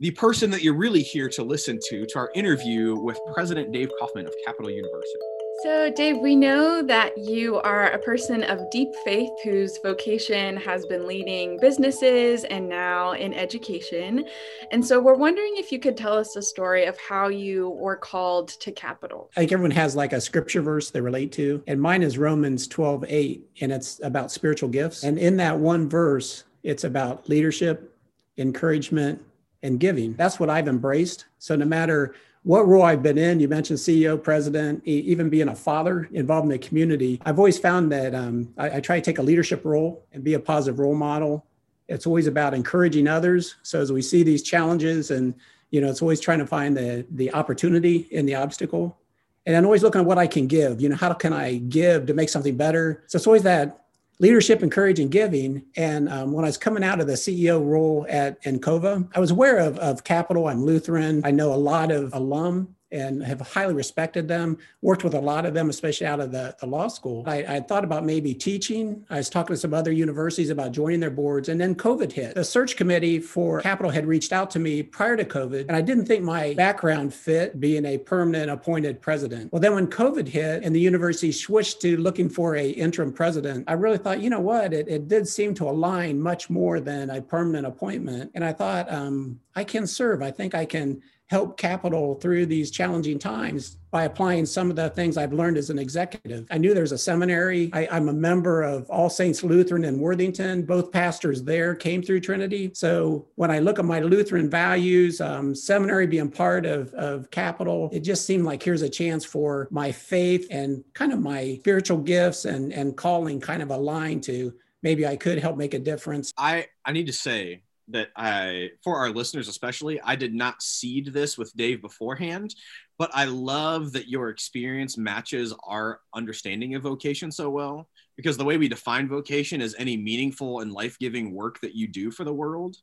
the 0.00 0.12
person 0.12 0.50
that 0.50 0.62
you're 0.62 0.74
really 0.74 1.02
here 1.02 1.28
to 1.30 1.42
listen 1.42 1.80
to, 1.88 2.06
to 2.06 2.18
our 2.18 2.30
interview 2.34 2.94
with 2.94 3.18
President 3.34 3.72
Dave 3.72 3.90
Kaufman 3.98 4.26
of 4.26 4.34
Capital 4.46 4.70
University. 4.70 5.37
So, 5.64 5.90
Dave, 5.90 6.18
we 6.18 6.36
know 6.36 6.82
that 6.82 7.18
you 7.18 7.56
are 7.56 7.88
a 7.88 7.98
person 7.98 8.44
of 8.44 8.70
deep 8.70 8.94
faith 9.04 9.32
whose 9.42 9.76
vocation 9.82 10.56
has 10.58 10.86
been 10.86 11.04
leading 11.04 11.58
businesses 11.58 12.44
and 12.44 12.68
now 12.68 13.10
in 13.10 13.34
education. 13.34 14.24
And 14.70 14.86
so, 14.86 15.00
we're 15.00 15.16
wondering 15.16 15.54
if 15.56 15.72
you 15.72 15.80
could 15.80 15.96
tell 15.96 16.16
us 16.16 16.36
a 16.36 16.42
story 16.42 16.84
of 16.84 16.96
how 17.00 17.26
you 17.26 17.70
were 17.70 17.96
called 17.96 18.50
to 18.60 18.70
Capital. 18.70 19.32
I 19.36 19.40
think 19.40 19.50
everyone 19.50 19.72
has 19.72 19.96
like 19.96 20.12
a 20.12 20.20
scripture 20.20 20.62
verse 20.62 20.90
they 20.90 21.00
relate 21.00 21.32
to, 21.32 21.60
and 21.66 21.82
mine 21.82 22.04
is 22.04 22.18
Romans 22.18 22.68
12 22.68 23.06
8, 23.08 23.50
and 23.60 23.72
it's 23.72 24.00
about 24.04 24.30
spiritual 24.30 24.68
gifts. 24.68 25.02
And 25.02 25.18
in 25.18 25.38
that 25.38 25.58
one 25.58 25.88
verse, 25.88 26.44
it's 26.62 26.84
about 26.84 27.28
leadership, 27.28 27.96
encouragement, 28.36 29.24
and 29.64 29.80
giving. 29.80 30.14
That's 30.14 30.38
what 30.38 30.50
I've 30.50 30.68
embraced. 30.68 31.24
So, 31.40 31.56
no 31.56 31.64
matter 31.64 32.14
what 32.42 32.66
role 32.66 32.82
I've 32.82 33.02
been 33.02 33.18
in, 33.18 33.40
you 33.40 33.48
mentioned 33.48 33.78
CEO, 33.78 34.22
president, 34.22 34.82
even 34.84 35.28
being 35.28 35.48
a 35.48 35.54
father 35.54 36.08
involved 36.12 36.44
in 36.44 36.50
the 36.50 36.58
community. 36.58 37.20
I've 37.24 37.38
always 37.38 37.58
found 37.58 37.90
that 37.92 38.14
um, 38.14 38.52
I, 38.56 38.76
I, 38.76 38.80
try 38.80 38.96
to 38.98 39.04
take 39.04 39.18
a 39.18 39.22
leadership 39.22 39.64
role 39.64 40.06
and 40.12 40.22
be 40.24 40.34
a 40.34 40.40
positive 40.40 40.78
role 40.78 40.94
model. 40.94 41.44
It's 41.88 42.06
always 42.06 42.26
about 42.26 42.54
encouraging 42.54 43.08
others. 43.08 43.56
So 43.62 43.80
as 43.80 43.92
we 43.92 44.02
see 44.02 44.22
these 44.22 44.42
challenges, 44.42 45.10
and 45.10 45.34
you 45.70 45.80
know, 45.80 45.88
it's 45.88 46.02
always 46.02 46.20
trying 46.20 46.38
to 46.38 46.46
find 46.46 46.76
the 46.76 47.06
the 47.10 47.32
opportunity 47.32 48.08
in 48.10 48.26
the 48.26 48.34
obstacle, 48.34 48.98
and 49.46 49.56
I'm 49.56 49.64
always 49.64 49.82
looking 49.82 50.00
at 50.00 50.06
what 50.06 50.18
I 50.18 50.26
can 50.26 50.46
give. 50.46 50.80
You 50.80 50.90
know, 50.90 50.96
how 50.96 51.12
can 51.14 51.32
I 51.32 51.56
give 51.56 52.06
to 52.06 52.14
make 52.14 52.28
something 52.28 52.56
better? 52.56 53.04
So 53.06 53.16
it's 53.16 53.26
always 53.26 53.42
that 53.42 53.84
leadership, 54.18 54.62
and 54.62 54.72
courage 54.72 54.98
and 54.98 55.10
giving. 55.10 55.64
And 55.76 56.08
um, 56.08 56.32
when 56.32 56.44
I 56.44 56.48
was 56.48 56.58
coming 56.58 56.84
out 56.84 57.00
of 57.00 57.06
the 57.06 57.14
CEO 57.14 57.64
role 57.64 58.06
at 58.08 58.42
Encova, 58.42 59.08
I 59.14 59.20
was 59.20 59.30
aware 59.30 59.58
of, 59.58 59.78
of 59.78 60.04
Capital. 60.04 60.48
I'm 60.48 60.64
Lutheran. 60.64 61.22
I 61.24 61.30
know 61.30 61.52
a 61.52 61.56
lot 61.56 61.90
of 61.90 62.12
alum 62.14 62.74
and 62.90 63.22
have 63.22 63.40
highly 63.40 63.74
respected 63.74 64.28
them, 64.28 64.58
worked 64.82 65.04
with 65.04 65.14
a 65.14 65.20
lot 65.20 65.44
of 65.44 65.54
them, 65.54 65.70
especially 65.70 66.06
out 66.06 66.20
of 66.20 66.32
the, 66.32 66.56
the 66.60 66.66
law 66.66 66.88
school. 66.88 67.24
I, 67.26 67.56
I 67.56 67.60
thought 67.60 67.84
about 67.84 68.04
maybe 68.04 68.34
teaching. 68.34 69.04
I 69.10 69.16
was 69.16 69.28
talking 69.28 69.54
to 69.54 69.60
some 69.60 69.74
other 69.74 69.92
universities 69.92 70.50
about 70.50 70.72
joining 70.72 71.00
their 71.00 71.10
boards, 71.10 71.48
and 71.48 71.60
then 71.60 71.74
COVID 71.74 72.12
hit. 72.12 72.34
The 72.34 72.44
search 72.44 72.76
committee 72.76 73.18
for 73.18 73.60
Capital 73.60 73.90
had 73.90 74.06
reached 74.06 74.32
out 74.32 74.50
to 74.52 74.58
me 74.58 74.82
prior 74.82 75.16
to 75.16 75.24
COVID, 75.24 75.66
and 75.68 75.76
I 75.76 75.80
didn't 75.80 76.06
think 76.06 76.24
my 76.24 76.54
background 76.54 77.12
fit 77.12 77.60
being 77.60 77.84
a 77.84 77.98
permanent 77.98 78.50
appointed 78.50 79.00
president. 79.00 79.52
Well, 79.52 79.60
then 79.60 79.74
when 79.74 79.86
COVID 79.86 80.26
hit 80.28 80.64
and 80.64 80.74
the 80.74 80.80
university 80.80 81.32
switched 81.32 81.80
to 81.82 81.96
looking 81.96 82.28
for 82.28 82.56
a 82.56 82.68
interim 82.70 83.12
president, 83.12 83.64
I 83.68 83.74
really 83.74 83.98
thought, 83.98 84.20
you 84.20 84.30
know 84.30 84.40
what, 84.40 84.72
it, 84.72 84.88
it 84.88 85.08
did 85.08 85.28
seem 85.28 85.54
to 85.54 85.68
align 85.68 86.20
much 86.20 86.48
more 86.48 86.80
than 86.80 87.10
a 87.10 87.20
permanent 87.20 87.66
appointment. 87.66 88.30
And 88.34 88.44
I 88.44 88.52
thought, 88.52 88.90
um, 88.92 89.40
I 89.54 89.64
can 89.64 89.86
serve. 89.86 90.22
I 90.22 90.30
think 90.30 90.54
I 90.54 90.64
can 90.64 91.02
help 91.28 91.58
capital 91.58 92.14
through 92.14 92.46
these 92.46 92.70
challenging 92.70 93.18
times 93.18 93.76
by 93.90 94.04
applying 94.04 94.46
some 94.46 94.70
of 94.70 94.76
the 94.76 94.90
things 94.90 95.16
I've 95.16 95.32
learned 95.32 95.56
as 95.58 95.70
an 95.70 95.78
executive. 95.78 96.46
I 96.50 96.58
knew 96.58 96.74
there's 96.74 96.92
a 96.92 96.98
seminary. 96.98 97.70
I, 97.72 97.96
am 97.96 98.08
a 98.08 98.12
member 98.12 98.62
of 98.62 98.88
All 98.90 99.10
Saints 99.10 99.42
Lutheran 99.42 99.84
in 99.84 99.98
Worthington. 99.98 100.62
Both 100.62 100.90
pastors 100.92 101.42
there 101.42 101.74
came 101.74 102.02
through 102.02 102.20
Trinity. 102.20 102.70
So 102.74 103.26
when 103.36 103.50
I 103.50 103.58
look 103.58 103.78
at 103.78 103.84
my 103.84 104.00
Lutheran 104.00 104.48
values, 104.50 105.20
um, 105.20 105.54
seminary 105.54 106.06
being 106.06 106.30
part 106.30 106.66
of, 106.66 106.92
of 106.94 107.30
Capital, 107.30 107.90
it 107.92 108.00
just 108.00 108.26
seemed 108.26 108.44
like 108.44 108.62
here's 108.62 108.82
a 108.82 108.88
chance 108.88 109.24
for 109.24 109.68
my 109.70 109.92
faith 109.92 110.46
and 110.50 110.82
kind 110.94 111.12
of 111.12 111.20
my 111.20 111.56
spiritual 111.60 111.98
gifts 111.98 112.46
and, 112.46 112.72
and 112.72 112.96
calling 112.96 113.40
kind 113.40 113.62
of 113.62 113.70
align 113.70 114.20
to 114.22 114.54
maybe 114.82 115.06
I 115.06 115.16
could 115.16 115.38
help 115.38 115.56
make 115.56 115.74
a 115.74 115.78
difference. 115.78 116.32
I, 116.36 116.68
I 116.84 116.92
need 116.92 117.06
to 117.06 117.12
say 117.12 117.62
that 117.90 118.08
I, 118.16 118.70
for 118.82 118.96
our 118.96 119.10
listeners 119.10 119.48
especially, 119.48 120.00
I 120.00 120.16
did 120.16 120.34
not 120.34 120.62
seed 120.62 121.12
this 121.12 121.38
with 121.38 121.56
Dave 121.56 121.80
beforehand, 121.80 122.54
but 122.98 123.10
I 123.14 123.24
love 123.24 123.92
that 123.92 124.08
your 124.08 124.28
experience 124.28 124.98
matches 124.98 125.54
our 125.66 126.00
understanding 126.14 126.74
of 126.74 126.82
vocation 126.82 127.30
so 127.30 127.50
well. 127.50 127.88
Because 128.16 128.36
the 128.36 128.44
way 128.44 128.56
we 128.56 128.66
define 128.66 129.08
vocation 129.08 129.60
is 129.60 129.76
any 129.78 129.96
meaningful 129.96 130.58
and 130.60 130.72
life 130.72 130.98
giving 130.98 131.32
work 131.32 131.60
that 131.60 131.76
you 131.76 131.86
do 131.86 132.10
for 132.10 132.24
the 132.24 132.34
world. 132.34 132.76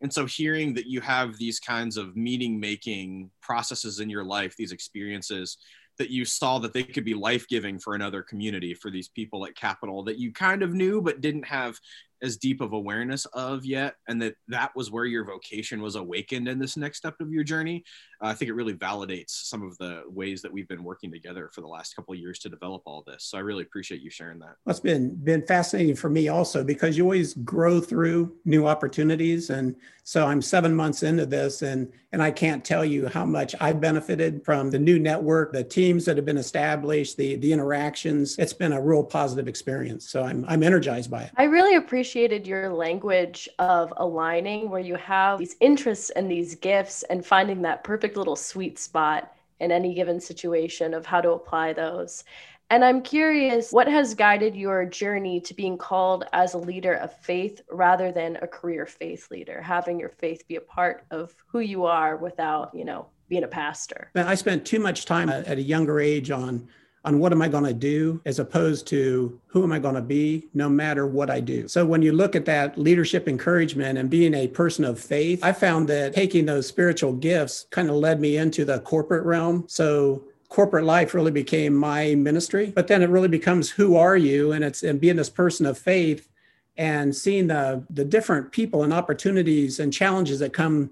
And 0.00 0.12
so, 0.12 0.26
hearing 0.26 0.74
that 0.74 0.86
you 0.86 1.00
have 1.00 1.38
these 1.38 1.60
kinds 1.60 1.96
of 1.96 2.16
meaning 2.16 2.58
making 2.58 3.30
processes 3.40 4.00
in 4.00 4.10
your 4.10 4.24
life, 4.24 4.56
these 4.56 4.72
experiences 4.72 5.58
that 5.98 6.10
you 6.10 6.24
saw 6.24 6.58
that 6.58 6.72
they 6.72 6.82
could 6.82 7.04
be 7.04 7.12
life 7.12 7.46
giving 7.46 7.78
for 7.78 7.94
another 7.94 8.22
community, 8.22 8.72
for 8.72 8.90
these 8.90 9.08
people 9.08 9.46
at 9.46 9.54
Capital 9.54 10.02
that 10.02 10.18
you 10.18 10.32
kind 10.32 10.62
of 10.62 10.72
knew 10.72 11.02
but 11.02 11.20
didn't 11.20 11.44
have 11.44 11.78
as 12.22 12.36
deep 12.36 12.60
of 12.60 12.72
awareness 12.72 13.26
of 13.26 13.64
yet 13.64 13.94
and 14.08 14.20
that 14.20 14.34
that 14.48 14.74
was 14.74 14.90
where 14.90 15.04
your 15.04 15.24
vocation 15.24 15.80
was 15.80 15.96
awakened 15.96 16.48
in 16.48 16.58
this 16.58 16.76
next 16.76 16.98
step 16.98 17.14
of 17.20 17.30
your 17.32 17.44
journey. 17.44 17.84
Uh, 18.22 18.28
i 18.28 18.34
think 18.34 18.48
it 18.48 18.54
really 18.54 18.74
validates 18.74 19.30
some 19.30 19.62
of 19.62 19.76
the 19.78 20.02
ways 20.08 20.42
that 20.42 20.52
we've 20.52 20.68
been 20.68 20.84
working 20.84 21.10
together 21.10 21.50
for 21.52 21.60
the 21.60 21.66
last 21.66 21.94
couple 21.94 22.12
of 22.12 22.20
years 22.20 22.38
to 22.38 22.48
develop 22.48 22.82
all 22.86 23.02
this. 23.06 23.24
So 23.24 23.38
i 23.38 23.40
really 23.40 23.62
appreciate 23.62 24.00
you 24.00 24.10
sharing 24.10 24.38
that. 24.40 24.56
It's 24.66 24.80
been 24.80 25.14
been 25.16 25.46
fascinating 25.46 25.96
for 25.96 26.10
me 26.10 26.28
also 26.28 26.64
because 26.64 26.96
you 26.96 27.04
always 27.04 27.34
grow 27.34 27.80
through 27.80 28.36
new 28.44 28.66
opportunities. 28.66 29.50
And 29.50 29.76
so 30.04 30.26
i'm 30.26 30.42
seven 30.42 30.74
months 30.74 31.02
into 31.02 31.24
this 31.24 31.62
and 31.62 31.92
and 32.12 32.20
i 32.22 32.30
can't 32.30 32.64
tell 32.64 32.84
you 32.84 33.06
how 33.06 33.24
much 33.24 33.54
i've 33.60 33.80
benefited 33.80 34.44
from 34.44 34.70
the 34.70 34.78
new 34.78 34.98
network 34.98 35.52
the 35.52 35.62
teams 35.62 36.04
that 36.04 36.16
have 36.16 36.26
been 36.26 36.36
established 36.36 37.16
the 37.16 37.36
the 37.36 37.52
interactions. 37.52 38.36
It's 38.38 38.52
been 38.52 38.72
a 38.72 38.80
real 38.80 39.04
positive 39.04 39.48
experience. 39.48 40.10
So 40.10 40.22
i'm 40.22 40.44
i'm 40.48 40.62
energized 40.62 41.10
by 41.10 41.22
it. 41.22 41.30
I 41.36 41.44
really 41.44 41.76
appreciate 41.76 42.09
appreciated 42.10 42.44
your 42.44 42.72
language 42.72 43.48
of 43.60 43.94
aligning 43.98 44.68
where 44.68 44.80
you 44.80 44.96
have 44.96 45.38
these 45.38 45.54
interests 45.60 46.10
and 46.10 46.28
these 46.28 46.56
gifts 46.56 47.04
and 47.04 47.24
finding 47.24 47.62
that 47.62 47.84
perfect 47.84 48.16
little 48.16 48.34
sweet 48.34 48.80
spot 48.80 49.32
in 49.60 49.70
any 49.70 49.94
given 49.94 50.18
situation 50.18 50.92
of 50.92 51.06
how 51.06 51.20
to 51.20 51.30
apply 51.30 51.72
those. 51.72 52.24
And 52.68 52.84
I'm 52.84 53.00
curious, 53.00 53.70
what 53.70 53.86
has 53.86 54.14
guided 54.14 54.56
your 54.56 54.84
journey 54.84 55.40
to 55.42 55.54
being 55.54 55.78
called 55.78 56.24
as 56.32 56.54
a 56.54 56.58
leader 56.58 56.94
of 56.94 57.16
faith 57.16 57.60
rather 57.70 58.10
than 58.10 58.38
a 58.42 58.48
career 58.48 58.86
faith 58.86 59.30
leader, 59.30 59.62
having 59.62 60.00
your 60.00 60.08
faith 60.08 60.42
be 60.48 60.56
a 60.56 60.60
part 60.60 61.04
of 61.12 61.32
who 61.46 61.60
you 61.60 61.84
are 61.84 62.16
without, 62.16 62.74
you 62.74 62.84
know, 62.84 63.06
being 63.28 63.44
a 63.44 63.48
pastor? 63.48 64.10
I 64.16 64.34
spent 64.34 64.66
too 64.66 64.80
much 64.80 65.04
time 65.04 65.28
at 65.28 65.58
a 65.58 65.62
younger 65.62 66.00
age 66.00 66.32
on 66.32 66.66
on 67.04 67.18
what 67.18 67.32
am 67.32 67.40
I 67.40 67.48
going 67.48 67.64
to 67.64 67.72
do 67.72 68.20
as 68.26 68.38
opposed 68.38 68.86
to 68.88 69.38
who 69.46 69.62
am 69.62 69.72
I 69.72 69.78
going 69.78 69.94
to 69.94 70.02
be 70.02 70.48
no 70.52 70.68
matter 70.68 71.06
what 71.06 71.30
I 71.30 71.40
do. 71.40 71.66
So 71.66 71.86
when 71.86 72.02
you 72.02 72.12
look 72.12 72.36
at 72.36 72.44
that 72.44 72.76
leadership 72.78 73.26
encouragement 73.26 73.98
and 73.98 74.10
being 74.10 74.34
a 74.34 74.48
person 74.48 74.84
of 74.84 75.00
faith, 75.00 75.42
I 75.42 75.52
found 75.52 75.88
that 75.88 76.14
taking 76.14 76.46
those 76.46 76.66
spiritual 76.66 77.14
gifts 77.14 77.66
kind 77.70 77.88
of 77.88 77.96
led 77.96 78.20
me 78.20 78.36
into 78.36 78.64
the 78.64 78.80
corporate 78.80 79.24
realm. 79.24 79.64
So 79.66 80.22
corporate 80.50 80.84
life 80.84 81.14
really 81.14 81.30
became 81.30 81.74
my 81.74 82.14
ministry, 82.16 82.72
but 82.74 82.88
then 82.88 83.02
it 83.02 83.08
really 83.08 83.28
becomes 83.28 83.70
who 83.70 83.96
are 83.96 84.16
you 84.16 84.52
and 84.52 84.62
it's 84.62 84.82
and 84.82 85.00
being 85.00 85.16
this 85.16 85.30
person 85.30 85.64
of 85.64 85.78
faith 85.78 86.28
and 86.76 87.14
seeing 87.14 87.46
the 87.46 87.84
the 87.88 88.04
different 88.04 88.52
people 88.52 88.82
and 88.82 88.92
opportunities 88.92 89.80
and 89.80 89.92
challenges 89.92 90.40
that 90.40 90.52
come 90.52 90.90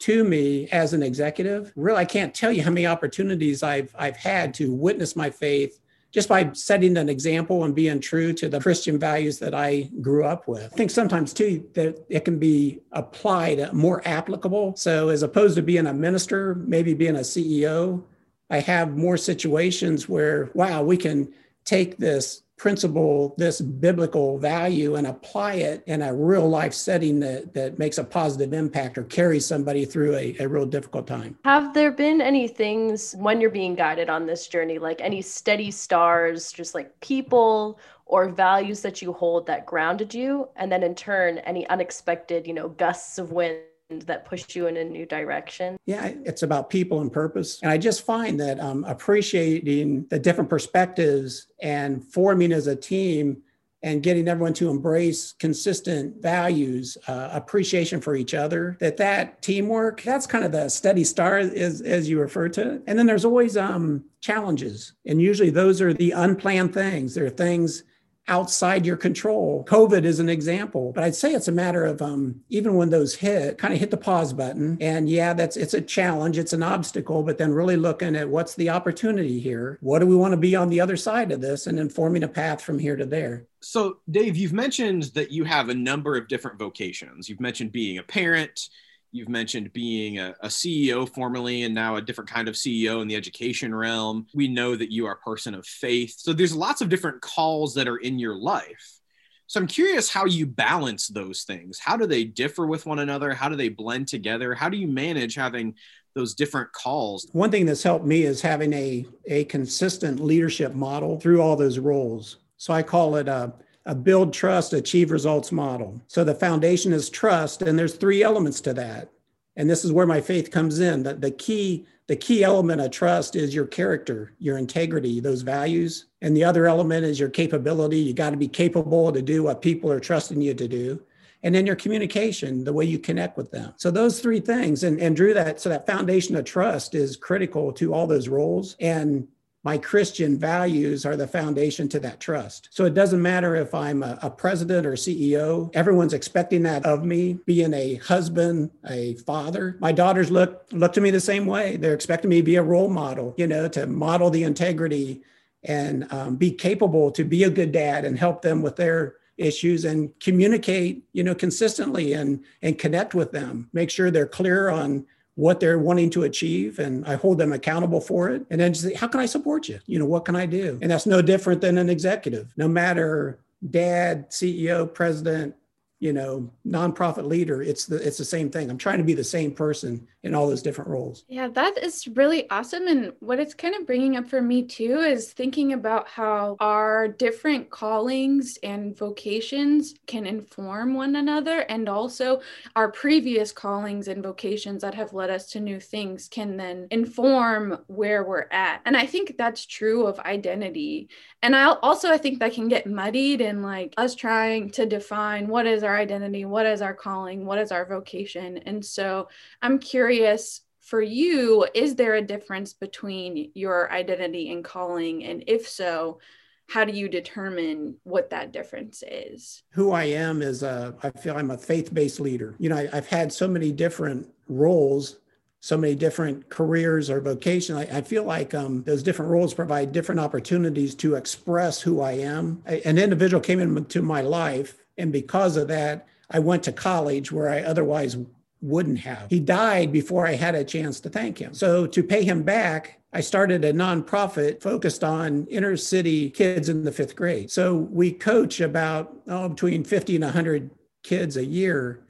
to 0.00 0.24
me 0.24 0.68
as 0.68 0.92
an 0.92 1.02
executive. 1.02 1.72
Really, 1.76 1.98
I 1.98 2.04
can't 2.04 2.34
tell 2.34 2.52
you 2.52 2.62
how 2.62 2.70
many 2.70 2.86
opportunities 2.86 3.62
I've 3.62 3.94
I've 3.98 4.16
had 4.16 4.54
to 4.54 4.72
witness 4.72 5.16
my 5.16 5.30
faith 5.30 5.80
just 6.10 6.28
by 6.28 6.50
setting 6.52 6.96
an 6.96 7.08
example 7.08 7.64
and 7.64 7.74
being 7.74 8.00
true 8.00 8.32
to 8.32 8.48
the 8.48 8.60
Christian 8.60 8.98
values 8.98 9.38
that 9.40 9.54
I 9.54 9.90
grew 10.00 10.24
up 10.24 10.48
with. 10.48 10.64
I 10.64 10.76
think 10.76 10.90
sometimes 10.90 11.34
too 11.34 11.68
that 11.74 12.04
it 12.08 12.24
can 12.24 12.38
be 12.38 12.80
applied 12.92 13.60
uh, 13.60 13.70
more 13.74 14.00
applicable. 14.06 14.74
So 14.76 15.10
as 15.10 15.22
opposed 15.22 15.56
to 15.56 15.62
being 15.62 15.86
a 15.86 15.92
minister, 15.92 16.54
maybe 16.54 16.94
being 16.94 17.16
a 17.16 17.20
CEO, 17.20 18.02
I 18.48 18.60
have 18.60 18.96
more 18.96 19.18
situations 19.18 20.08
where 20.08 20.50
wow, 20.54 20.82
we 20.82 20.96
can 20.96 21.32
take 21.64 21.98
this 21.98 22.42
principle, 22.58 23.34
this 23.38 23.60
biblical 23.60 24.38
value, 24.38 24.96
and 24.96 25.06
apply 25.06 25.54
it 25.54 25.82
in 25.86 26.02
a 26.02 26.12
real 26.12 26.48
life 26.48 26.74
setting 26.74 27.20
that, 27.20 27.54
that 27.54 27.78
makes 27.78 27.98
a 27.98 28.04
positive 28.04 28.52
impact 28.52 28.98
or 28.98 29.04
carries 29.04 29.46
somebody 29.46 29.84
through 29.84 30.14
a, 30.16 30.36
a 30.40 30.46
real 30.46 30.66
difficult 30.66 31.06
time. 31.06 31.38
Have 31.44 31.72
there 31.72 31.92
been 31.92 32.20
any 32.20 32.48
things 32.48 33.14
when 33.18 33.40
you're 33.40 33.48
being 33.50 33.74
guided 33.74 34.10
on 34.10 34.26
this 34.26 34.48
journey, 34.48 34.78
like 34.78 35.00
any 35.00 35.22
steady 35.22 35.70
stars, 35.70 36.52
just 36.52 36.74
like 36.74 36.98
people 37.00 37.78
or 38.06 38.28
values 38.28 38.80
that 38.82 39.00
you 39.00 39.12
hold 39.12 39.46
that 39.46 39.64
grounded 39.64 40.12
you? 40.12 40.48
And 40.56 40.70
then 40.70 40.82
in 40.82 40.94
turn, 40.94 41.38
any 41.38 41.66
unexpected, 41.68 42.46
you 42.46 42.54
know, 42.54 42.68
gusts 42.68 43.18
of 43.18 43.32
wind 43.32 43.58
that 43.88 44.26
push 44.26 44.54
you 44.54 44.66
in 44.66 44.76
a 44.76 44.84
new 44.84 45.06
direction? 45.06 45.78
Yeah, 45.86 46.12
it's 46.24 46.42
about 46.42 46.68
people 46.68 47.00
and 47.00 47.12
purpose. 47.12 47.60
And 47.62 47.70
I 47.70 47.78
just 47.78 48.04
find 48.04 48.38
that 48.40 48.60
um, 48.60 48.84
appreciating 48.84 50.06
the 50.10 50.18
different 50.18 50.50
perspectives 50.50 51.48
and 51.62 52.04
forming 52.04 52.52
as 52.52 52.66
a 52.66 52.76
team 52.76 53.38
and 53.82 54.02
getting 54.02 54.26
everyone 54.26 54.52
to 54.54 54.70
embrace 54.70 55.32
consistent 55.38 56.20
values 56.20 56.98
uh, 57.06 57.30
appreciation 57.32 58.00
for 58.00 58.16
each 58.16 58.34
other 58.34 58.76
that 58.80 58.96
that 58.96 59.40
teamwork 59.40 60.02
that's 60.02 60.26
kind 60.26 60.44
of 60.44 60.50
the 60.50 60.68
steady 60.68 61.04
star 61.04 61.38
as, 61.38 61.80
as 61.82 62.08
you 62.08 62.18
refer 62.18 62.48
to 62.48 62.82
and 62.88 62.98
then 62.98 63.06
there's 63.06 63.24
always 63.24 63.56
um, 63.56 64.02
challenges 64.20 64.94
and 65.06 65.22
usually 65.22 65.50
those 65.50 65.80
are 65.80 65.94
the 65.94 66.10
unplanned 66.10 66.74
things 66.74 67.14
there 67.14 67.24
are 67.24 67.30
things 67.30 67.84
outside 68.28 68.86
your 68.86 68.96
control. 68.96 69.64
COVID 69.68 70.04
is 70.04 70.20
an 70.20 70.28
example, 70.28 70.92
but 70.92 71.04
I'd 71.04 71.14
say 71.14 71.32
it's 71.32 71.48
a 71.48 71.52
matter 71.52 71.84
of 71.84 72.00
um, 72.02 72.40
even 72.48 72.74
when 72.74 72.90
those 72.90 73.14
hit, 73.14 73.58
kind 73.58 73.74
of 73.74 73.80
hit 73.80 73.90
the 73.90 73.96
pause 73.96 74.32
button. 74.32 74.78
And 74.80 75.08
yeah, 75.08 75.32
that's 75.32 75.56
it's 75.56 75.74
a 75.74 75.80
challenge, 75.80 76.38
it's 76.38 76.52
an 76.52 76.62
obstacle, 76.62 77.22
but 77.22 77.38
then 77.38 77.52
really 77.52 77.76
looking 77.76 78.16
at 78.16 78.28
what's 78.28 78.54
the 78.54 78.70
opportunity 78.70 79.40
here? 79.40 79.78
What 79.80 80.00
do 80.00 80.06
we 80.06 80.16
want 80.16 80.32
to 80.32 80.38
be 80.38 80.54
on 80.54 80.68
the 80.68 80.80
other 80.80 80.96
side 80.96 81.32
of 81.32 81.40
this 81.40 81.66
and 81.66 81.78
informing 81.78 82.22
a 82.22 82.28
path 82.28 82.60
from 82.60 82.78
here 82.78 82.96
to 82.96 83.06
there? 83.06 83.46
So, 83.60 83.98
Dave, 84.08 84.36
you've 84.36 84.52
mentioned 84.52 85.04
that 85.14 85.32
you 85.32 85.44
have 85.44 85.68
a 85.68 85.74
number 85.74 86.16
of 86.16 86.28
different 86.28 86.58
vocations. 86.58 87.28
You've 87.28 87.40
mentioned 87.40 87.72
being 87.72 87.98
a 87.98 88.02
parent, 88.02 88.68
You've 89.10 89.28
mentioned 89.28 89.72
being 89.72 90.18
a, 90.18 90.34
a, 90.40 90.48
CEO 90.48 91.08
formerly 91.08 91.62
and 91.62 91.74
now 91.74 91.96
a 91.96 92.02
different 92.02 92.28
kind 92.28 92.46
of 92.46 92.54
CEO 92.54 93.00
in 93.00 93.08
the 93.08 93.16
education 93.16 93.74
realm. 93.74 94.26
We 94.34 94.48
know 94.48 94.76
that 94.76 94.92
you 94.92 95.06
are 95.06 95.12
a 95.12 95.18
person 95.18 95.54
of 95.54 95.66
faith. 95.66 96.14
So 96.18 96.32
there's 96.32 96.54
lots 96.54 96.82
of 96.82 96.90
different 96.90 97.22
calls 97.22 97.74
that 97.74 97.88
are 97.88 97.96
in 97.96 98.18
your 98.18 98.36
life. 98.36 99.00
So 99.46 99.58
I'm 99.58 99.66
curious 99.66 100.10
how 100.10 100.26
you 100.26 100.46
balance 100.46 101.08
those 101.08 101.44
things. 101.44 101.78
How 101.78 101.96
do 101.96 102.06
they 102.06 102.24
differ 102.24 102.66
with 102.66 102.84
one 102.84 102.98
another? 102.98 103.32
How 103.32 103.48
do 103.48 103.56
they 103.56 103.70
blend 103.70 104.08
together? 104.08 104.54
How 104.54 104.68
do 104.68 104.76
you 104.76 104.86
manage 104.86 105.34
having 105.34 105.74
those 106.14 106.34
different 106.34 106.70
calls? 106.72 107.26
One 107.32 107.50
thing 107.50 107.64
that's 107.64 107.82
helped 107.82 108.04
me 108.04 108.24
is 108.24 108.42
having 108.42 108.74
a, 108.74 109.06
a 109.26 109.44
consistent 109.44 110.20
leadership 110.20 110.74
model 110.74 111.18
through 111.18 111.40
all 111.40 111.56
those 111.56 111.78
roles. 111.78 112.36
So 112.58 112.74
I 112.74 112.82
call 112.82 113.16
it 113.16 113.26
a 113.26 113.54
a 113.88 113.94
build 113.94 114.34
trust, 114.34 114.74
achieve 114.74 115.10
results 115.10 115.50
model. 115.50 116.00
So 116.08 116.22
the 116.22 116.34
foundation 116.34 116.92
is 116.92 117.08
trust, 117.08 117.62
and 117.62 117.78
there's 117.78 117.94
three 117.94 118.22
elements 118.22 118.60
to 118.60 118.74
that. 118.74 119.08
And 119.56 119.68
this 119.68 119.84
is 119.84 119.90
where 119.90 120.06
my 120.06 120.20
faith 120.20 120.50
comes 120.52 120.78
in. 120.78 121.02
The, 121.02 121.14
the 121.14 121.32
key 121.32 121.86
the 122.06 122.16
key 122.16 122.42
element 122.42 122.80
of 122.80 122.90
trust 122.90 123.36
is 123.36 123.54
your 123.54 123.66
character, 123.66 124.32
your 124.38 124.56
integrity, 124.56 125.20
those 125.20 125.42
values. 125.42 126.06
And 126.22 126.34
the 126.34 126.42
other 126.42 126.66
element 126.66 127.04
is 127.04 127.20
your 127.20 127.28
capability. 127.28 127.98
You 127.98 128.14
got 128.14 128.30
to 128.30 128.38
be 128.38 128.48
capable 128.48 129.12
to 129.12 129.20
do 129.20 129.42
what 129.42 129.60
people 129.60 129.92
are 129.92 130.00
trusting 130.00 130.40
you 130.40 130.54
to 130.54 130.66
do. 130.66 131.02
And 131.42 131.54
then 131.54 131.66
your 131.66 131.76
communication, 131.76 132.64
the 132.64 132.72
way 132.72 132.86
you 132.86 132.98
connect 132.98 133.36
with 133.36 133.50
them. 133.50 133.74
So 133.76 133.90
those 133.90 134.20
three 134.20 134.40
things, 134.40 134.84
and, 134.84 134.98
and 134.98 135.14
Drew, 135.14 135.34
that 135.34 135.60
so 135.60 135.68
that 135.68 135.86
foundation 135.86 136.34
of 136.34 136.46
trust 136.46 136.94
is 136.94 137.14
critical 137.14 137.72
to 137.74 137.92
all 137.92 138.06
those 138.06 138.28
roles. 138.28 138.74
And 138.80 139.28
my 139.64 139.76
Christian 139.76 140.38
values 140.38 141.04
are 141.04 141.16
the 141.16 141.26
foundation 141.26 141.88
to 141.88 142.00
that 142.00 142.20
trust. 142.20 142.68
So 142.70 142.84
it 142.84 142.94
doesn't 142.94 143.20
matter 143.20 143.56
if 143.56 143.74
I'm 143.74 144.02
a, 144.02 144.18
a, 144.22 144.30
president 144.30 144.86
or 144.86 144.92
CEO, 144.92 145.74
everyone's 145.74 146.14
expecting 146.14 146.62
that 146.62 146.86
of 146.86 147.04
me, 147.04 147.38
being 147.44 147.74
a 147.74 147.96
husband, 147.96 148.70
a 148.88 149.14
father. 149.16 149.76
My 149.80 149.90
daughters 149.90 150.30
look 150.30 150.66
look 150.70 150.92
to 150.92 151.00
me 151.00 151.10
the 151.10 151.20
same 151.20 151.44
way. 151.46 151.76
They're 151.76 151.94
expecting 151.94 152.30
me 152.30 152.36
to 152.36 152.42
be 152.42 152.56
a 152.56 152.62
role 152.62 152.88
model, 152.88 153.34
you 153.36 153.46
know, 153.48 153.68
to 153.68 153.86
model 153.86 154.30
the 154.30 154.44
integrity 154.44 155.22
and 155.64 156.10
um, 156.12 156.36
be 156.36 156.52
capable 156.52 157.10
to 157.10 157.24
be 157.24 157.42
a 157.42 157.50
good 157.50 157.72
dad 157.72 158.04
and 158.04 158.16
help 158.16 158.42
them 158.42 158.62
with 158.62 158.76
their 158.76 159.16
issues 159.38 159.84
and 159.84 160.18
communicate, 160.20 161.04
you 161.12 161.24
know, 161.24 161.34
consistently 161.34 162.12
and 162.12 162.44
and 162.62 162.78
connect 162.78 163.12
with 163.12 163.32
them. 163.32 163.68
Make 163.72 163.90
sure 163.90 164.10
they're 164.10 164.26
clear 164.26 164.68
on 164.68 165.04
what 165.38 165.60
they're 165.60 165.78
wanting 165.78 166.10
to 166.10 166.24
achieve 166.24 166.80
and 166.80 167.06
I 167.06 167.14
hold 167.14 167.38
them 167.38 167.52
accountable 167.52 168.00
for 168.00 168.28
it. 168.28 168.44
And 168.50 168.60
then 168.60 168.74
say, 168.74 168.94
how 168.94 169.06
can 169.06 169.20
I 169.20 169.26
support 169.26 169.68
you? 169.68 169.78
You 169.86 170.00
know, 170.00 170.04
what 170.04 170.24
can 170.24 170.34
I 170.34 170.46
do? 170.46 170.80
And 170.82 170.90
that's 170.90 171.06
no 171.06 171.22
different 171.22 171.60
than 171.60 171.78
an 171.78 171.88
executive. 171.88 172.52
No 172.56 172.66
matter 172.66 173.38
dad, 173.70 174.30
CEO, 174.30 174.92
president, 174.92 175.54
you 176.00 176.12
know 176.12 176.48
nonprofit 176.66 177.26
leader 177.26 177.60
it's 177.60 177.86
the 177.86 177.96
it's 177.96 178.18
the 178.18 178.24
same 178.24 178.50
thing. 178.50 178.70
I'm 178.70 178.78
trying 178.78 178.98
to 178.98 179.04
be 179.04 179.14
the 179.14 179.24
same 179.24 179.52
person 179.52 180.06
in 180.22 180.34
all 180.34 180.48
those 180.48 180.62
different 180.62 180.90
roles. 180.90 181.24
Yeah 181.28 181.48
that 181.48 181.78
is 181.78 182.06
really 182.08 182.48
awesome. 182.50 182.86
And 182.86 183.12
what 183.20 183.40
it's 183.40 183.54
kind 183.54 183.74
of 183.74 183.86
bringing 183.86 184.16
up 184.16 184.28
for 184.28 184.40
me 184.40 184.62
too 184.62 184.98
is 184.98 185.32
thinking 185.32 185.72
about 185.72 186.08
how 186.08 186.56
our 186.60 187.08
different 187.08 187.70
callings 187.70 188.58
and 188.62 188.96
vocations 188.96 189.94
can 190.06 190.26
inform 190.26 190.94
one 190.94 191.16
another. 191.16 191.60
And 191.60 191.88
also 191.88 192.42
our 192.76 192.90
previous 192.92 193.50
callings 193.52 194.08
and 194.08 194.22
vocations 194.22 194.82
that 194.82 194.94
have 194.94 195.12
led 195.12 195.30
us 195.30 195.50
to 195.50 195.60
new 195.60 195.80
things 195.80 196.28
can 196.28 196.56
then 196.56 196.86
inform 196.90 197.78
where 197.86 198.22
we're 198.24 198.46
at. 198.50 198.82
And 198.84 198.96
i 198.96 199.06
think 199.06 199.36
that's 199.36 199.66
true 199.66 200.06
of 200.06 200.20
identity. 200.20 201.08
And 201.42 201.56
i 201.56 201.64
also 201.66 202.10
i 202.10 202.18
think 202.18 202.38
that 202.38 202.52
can 202.52 202.68
get 202.68 202.86
muddied 202.86 203.40
in 203.40 203.62
like 203.62 203.94
us 203.96 204.14
trying 204.14 204.70
to 204.70 204.86
define 204.86 205.48
what 205.48 205.66
is 205.66 205.82
our 205.88 205.96
identity, 205.96 206.44
what 206.44 206.66
is 206.66 206.82
our 206.82 206.94
calling, 206.94 207.44
what 207.44 207.58
is 207.58 207.72
our 207.72 207.84
vocation. 207.84 208.58
And 208.58 208.84
so 208.84 209.28
I'm 209.60 209.78
curious 209.78 210.60
for 210.80 211.02
you, 211.02 211.66
is 211.74 211.96
there 211.96 212.14
a 212.14 212.22
difference 212.22 212.72
between 212.72 213.50
your 213.54 213.90
identity 213.92 214.52
and 214.52 214.64
calling? 214.64 215.24
And 215.24 215.44
if 215.46 215.68
so, 215.68 216.20
how 216.68 216.84
do 216.84 216.92
you 216.92 217.08
determine 217.08 217.96
what 218.04 218.30
that 218.30 218.52
difference 218.52 219.02
is? 219.06 219.62
Who 219.70 219.92
I 219.92 220.04
am 220.04 220.42
is 220.42 220.62
a, 220.62 220.94
I 221.02 221.10
feel 221.10 221.36
I'm 221.36 221.50
a 221.50 221.58
faith 221.58 221.92
based 221.92 222.20
leader. 222.20 222.54
You 222.58 222.68
know, 222.68 222.76
I, 222.76 222.86
have 222.94 223.08
had 223.08 223.32
so 223.32 223.48
many 223.48 223.72
different 223.72 224.28
roles 224.48 225.16
so 225.60 225.76
many 225.76 225.94
different 225.94 226.48
careers 226.48 227.10
or 227.10 227.20
vocation. 227.20 227.76
I, 227.76 227.98
I 227.98 228.00
feel 228.02 228.24
like 228.24 228.54
um, 228.54 228.82
those 228.84 229.02
different 229.02 229.30
roles 229.30 229.54
provide 229.54 229.92
different 229.92 230.20
opportunities 230.20 230.94
to 230.96 231.16
express 231.16 231.80
who 231.80 232.00
I 232.00 232.12
am. 232.12 232.62
I, 232.66 232.74
an 232.84 232.98
individual 232.98 233.40
came 233.40 233.60
into 233.60 234.02
my 234.02 234.20
life 234.20 234.76
and 234.98 235.12
because 235.12 235.56
of 235.56 235.68
that, 235.68 236.06
I 236.30 236.40
went 236.40 236.62
to 236.64 236.72
college 236.72 237.32
where 237.32 237.48
I 237.48 237.62
otherwise 237.62 238.16
wouldn't 238.60 238.98
have. 238.98 239.30
He 239.30 239.40
died 239.40 239.92
before 239.92 240.26
I 240.26 240.34
had 240.34 240.54
a 240.54 240.64
chance 240.64 241.00
to 241.00 241.08
thank 241.08 241.38
him. 241.38 241.54
So 241.54 241.86
to 241.86 242.02
pay 242.02 242.24
him 242.24 242.42
back, 242.42 243.00
I 243.12 243.20
started 243.20 243.64
a 243.64 243.72
nonprofit 243.72 244.60
focused 244.60 245.02
on 245.02 245.46
inner 245.46 245.76
city 245.76 246.28
kids 246.28 246.68
in 246.68 246.84
the 246.84 246.92
fifth 246.92 247.16
grade. 247.16 247.50
So 247.50 247.76
we 247.76 248.12
coach 248.12 248.60
about 248.60 249.14
oh, 249.28 249.48
between 249.48 249.84
50 249.84 250.16
and 250.16 250.24
100 250.24 250.70
kids 251.02 251.36
a 251.36 251.44
year. 251.44 252.04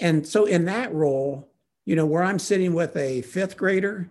And 0.00 0.26
so 0.26 0.46
in 0.46 0.64
that 0.64 0.92
role, 0.92 1.48
you 1.84 1.94
know, 1.94 2.06
where 2.06 2.22
I'm 2.22 2.38
sitting 2.38 2.74
with 2.74 2.96
a 2.96 3.22
fifth 3.22 3.56
grader 3.56 4.10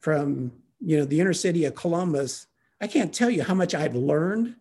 from, 0.00 0.52
you 0.80 0.96
know, 0.96 1.04
the 1.04 1.20
inner 1.20 1.34
city 1.34 1.66
of 1.66 1.74
Columbus, 1.74 2.46
I 2.80 2.86
can't 2.86 3.14
tell 3.14 3.30
you 3.30 3.42
how 3.42 3.54
much 3.54 3.74
I've 3.74 3.94
learned 3.94 4.56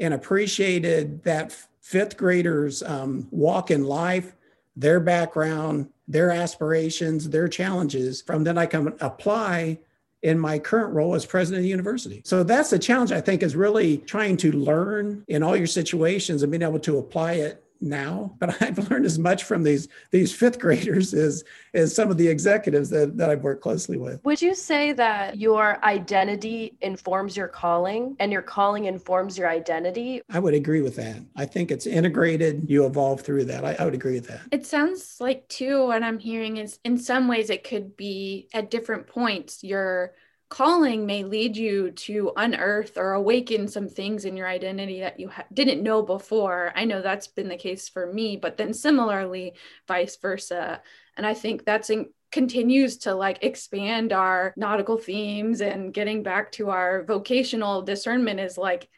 and 0.00 0.14
appreciated 0.14 1.22
that 1.22 1.56
fifth 1.80 2.16
graders 2.16 2.82
um, 2.82 3.28
walk 3.30 3.70
in 3.70 3.84
life, 3.84 4.34
their 4.74 4.98
background, 4.98 5.90
their 6.08 6.30
aspirations, 6.30 7.28
their 7.28 7.48
challenges 7.48 8.22
from 8.22 8.44
that 8.44 8.58
I 8.58 8.66
can 8.66 8.94
apply 9.00 9.78
in 10.22 10.38
my 10.38 10.58
current 10.58 10.92
role 10.92 11.14
as 11.14 11.24
president 11.24 11.60
of 11.60 11.62
the 11.62 11.68
university. 11.68 12.22
So 12.24 12.42
that's 12.42 12.70
the 12.70 12.78
challenge 12.78 13.12
I 13.12 13.20
think 13.20 13.42
is 13.42 13.56
really 13.56 13.98
trying 13.98 14.36
to 14.38 14.52
learn 14.52 15.24
in 15.28 15.42
all 15.42 15.56
your 15.56 15.66
situations 15.66 16.42
and 16.42 16.50
being 16.50 16.62
able 16.62 16.80
to 16.80 16.98
apply 16.98 17.34
it 17.34 17.64
now, 17.80 18.34
but 18.38 18.60
I've 18.62 18.90
learned 18.90 19.06
as 19.06 19.18
much 19.18 19.44
from 19.44 19.62
these 19.62 19.88
these 20.10 20.34
fifth 20.34 20.58
graders 20.58 21.14
as 21.14 21.44
as 21.74 21.94
some 21.94 22.10
of 22.10 22.16
the 22.16 22.28
executives 22.28 22.90
that, 22.90 23.16
that 23.16 23.30
I've 23.30 23.42
worked 23.42 23.62
closely 23.62 23.96
with. 23.96 24.24
Would 24.24 24.42
you 24.42 24.54
say 24.54 24.92
that 24.92 25.38
your 25.38 25.82
identity 25.84 26.76
informs 26.80 27.36
your 27.36 27.48
calling 27.48 28.16
and 28.18 28.32
your 28.32 28.42
calling 28.42 28.86
informs 28.86 29.38
your 29.38 29.48
identity? 29.48 30.22
I 30.30 30.38
would 30.38 30.54
agree 30.54 30.82
with 30.82 30.96
that. 30.96 31.22
I 31.36 31.46
think 31.46 31.70
it's 31.70 31.86
integrated. 31.86 32.68
You 32.68 32.86
evolve 32.86 33.20
through 33.22 33.44
that. 33.46 33.64
I, 33.64 33.76
I 33.78 33.84
would 33.84 33.94
agree 33.94 34.14
with 34.14 34.28
that. 34.28 34.40
It 34.50 34.66
sounds 34.66 35.16
like 35.20 35.48
too 35.48 35.86
what 35.86 36.02
I'm 36.02 36.18
hearing 36.18 36.56
is 36.58 36.78
in 36.84 36.98
some 36.98 37.28
ways 37.28 37.50
it 37.50 37.64
could 37.64 37.96
be 37.96 38.48
at 38.52 38.70
different 38.70 39.06
points 39.06 39.62
your 39.62 40.12
calling 40.50 41.06
may 41.06 41.22
lead 41.22 41.56
you 41.56 41.92
to 41.92 42.32
unearth 42.36 42.98
or 42.98 43.12
awaken 43.12 43.68
some 43.68 43.88
things 43.88 44.24
in 44.24 44.36
your 44.36 44.48
identity 44.48 45.00
that 45.00 45.18
you 45.18 45.28
ha- 45.28 45.46
didn't 45.54 45.82
know 45.82 46.02
before. 46.02 46.72
I 46.74 46.84
know 46.84 47.00
that's 47.00 47.28
been 47.28 47.48
the 47.48 47.56
case 47.56 47.88
for 47.88 48.12
me, 48.12 48.36
but 48.36 48.56
then 48.56 48.74
similarly, 48.74 49.54
vice 49.86 50.16
versa. 50.16 50.82
And 51.16 51.24
I 51.24 51.34
think 51.34 51.64
that's 51.64 51.88
in- 51.88 52.10
continues 52.32 52.98
to 52.98 53.14
like 53.14 53.42
expand 53.42 54.12
our 54.12 54.52
nautical 54.56 54.98
themes 54.98 55.60
and 55.60 55.94
getting 55.94 56.22
back 56.22 56.52
to 56.52 56.70
our 56.70 57.04
vocational 57.04 57.82
discernment 57.82 58.40
is 58.40 58.58
like 58.58 58.88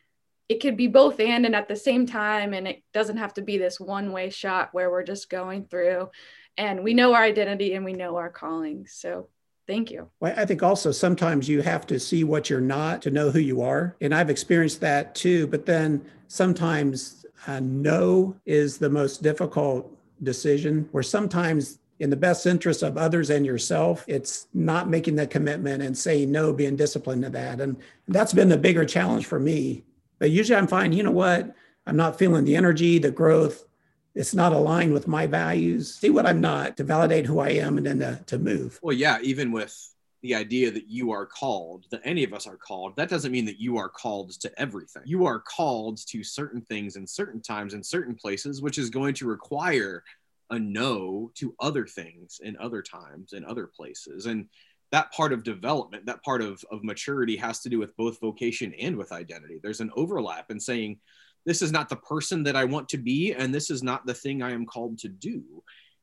it 0.49 0.61
could 0.61 0.77
be 0.77 0.87
both 0.87 1.21
and 1.21 1.47
and 1.47 1.57
at 1.57 1.69
the 1.69 1.77
same 1.77 2.07
time 2.07 2.53
and 2.53 2.69
it 2.69 2.83
doesn't 2.93 3.17
have 3.17 3.33
to 3.33 3.43
be 3.43 3.57
this 3.57 3.81
one 3.81 4.13
way 4.13 4.29
shot 4.29 4.69
where 4.73 4.91
we're 4.91 5.03
just 5.03 5.31
going 5.31 5.65
through 5.65 6.11
and 6.59 6.83
we 6.83 6.93
know 6.93 7.15
our 7.15 7.23
identity 7.23 7.75
and 7.75 7.85
we 7.85 7.95
know 7.95 8.17
our 8.17 8.29
calling 8.29 8.87
so 8.87 9.29
Thank 9.67 9.91
you. 9.91 10.09
Well, 10.21 10.35
I 10.37 10.45
think 10.45 10.63
also 10.63 10.91
sometimes 10.91 11.49
you 11.49 11.63
have 11.63 11.87
to 11.87 12.01
see 12.01 12.25
what 12.25 12.51
you're 12.51 12.61
not 12.61 13.01
to 13.03 13.11
know 13.11 13.31
who 13.31 13.39
you 13.39 13.63
are. 13.63 13.97
And 14.01 14.15
I've 14.15 14.31
experienced 14.31 14.81
that 14.81 15.15
too. 15.15 15.47
But 15.47 15.67
then 15.67 16.05
sometimes 16.29 17.25
uh, 17.47 17.61
no 17.61 18.37
is 18.45 18.79
the 18.79 18.91
most 18.91 19.23
difficult 19.23 19.97
decision, 20.23 20.89
where 20.93 21.03
sometimes 21.03 21.79
in 22.01 22.11
the 22.11 22.17
best 22.17 22.47
interest 22.47 22.83
of 22.83 22.97
others 22.97 23.31
and 23.31 23.47
yourself, 23.47 24.05
it's 24.09 24.49
not 24.55 24.89
making 24.89 25.15
the 25.15 25.27
commitment 25.27 25.83
and 25.83 25.97
saying 25.97 26.33
no, 26.33 26.53
being 26.53 26.75
disciplined 26.75 27.23
to 27.23 27.31
that. 27.31 27.61
And 27.61 27.77
that's 28.09 28.33
been 28.33 28.49
the 28.49 28.59
bigger 28.59 28.85
challenge 28.85 29.27
for 29.27 29.39
me. 29.39 29.85
But 30.19 30.31
usually 30.31 30.57
I'm 30.57 30.67
fine, 30.67 30.93
you 30.93 31.05
know 31.05 31.13
what? 31.13 31.55
I'm 31.87 31.97
not 31.97 32.19
feeling 32.19 32.45
the 32.45 32.57
energy, 32.57 32.99
the 32.99 33.11
growth, 33.11 33.65
it's 34.15 34.35
not 34.35 34.53
aligned 34.53 34.93
with 34.93 35.09
my 35.09 35.27
values, 35.27 35.95
see 35.95 36.11
what 36.11 36.27
I'm 36.27 36.41
not 36.41 36.77
to 36.77 36.85
validate 36.85 37.27
who 37.27 37.41
I 37.41 37.51
am 37.51 37.79
and 37.79 37.87
then 37.87 37.99
to, 38.01 38.23
to 38.27 38.39
move. 38.39 38.79
Well, 38.83 38.97
yeah, 38.97 39.19
even 39.23 39.53
with 39.53 39.75
the 40.23 40.35
idea 40.35 40.71
that 40.71 40.89
you 40.89 41.11
are 41.11 41.27
called, 41.27 41.87
that 41.91 42.03
any 42.05 42.23
of 42.23 42.33
us 42.33 42.47
are 42.47 42.57
called, 42.57 42.95
that 42.97 43.09
doesn't 43.09 43.33
mean 43.33 43.47
that 43.47 43.59
you 43.59 43.77
are 43.79 43.89
called 43.89 44.31
to 44.41 44.61
everything. 44.61 45.03
You 45.05 45.27
are 45.27 45.41
called 45.41 45.99
to 46.09 46.23
certain 46.23 46.61
things 46.61 46.97
in 46.97 47.07
certain 47.07 47.41
times 47.41 47.75
in 47.75 47.83
certain 47.83 48.15
places, 48.15 48.63
which 48.63 48.79
is 48.79 48.91
going 48.91 49.15
to 49.15 49.27
require 49.27 50.05
a 50.51 50.59
no 50.59 51.33
to 51.35 51.55
other 51.59 51.87
things 51.87 52.41
in 52.43 52.57
other 52.59 52.83
times 52.83 53.33
in 53.33 53.45
other 53.45 53.67
places. 53.67 54.27
And 54.27 54.49
that 54.93 55.11
part 55.13 55.33
of 55.33 55.43
development, 55.43 56.07
that 56.07 56.23
part 56.23 56.43
of, 56.43 56.63
of 56.71 56.85
maturity 56.85 57.37
has 57.39 57.61
to 57.61 57.71
do 57.71 57.79
with 57.79 57.97
both 57.97 58.21
vocation 58.21 58.75
and 58.79 58.97
with 58.97 59.11
identity. 59.11 59.59
There's 59.61 59.81
an 59.81 59.91
overlap 59.97 60.51
in 60.51 60.61
saying, 60.61 61.01
this 61.45 61.63
is 61.63 61.73
not 61.73 61.89
the 61.89 61.97
person 61.97 62.43
that 62.45 62.57
I 62.57 62.65
want 62.65 62.89
to 62.91 62.99
be, 62.99 63.33
and 63.33 63.55
this 63.55 63.71
is 63.71 63.83
not 63.83 64.07
the 64.07 64.15
thing 64.15 64.43
I 64.43 64.53
am 64.53 64.67
called 64.67 64.99
to 64.99 65.09
do. 65.09 65.43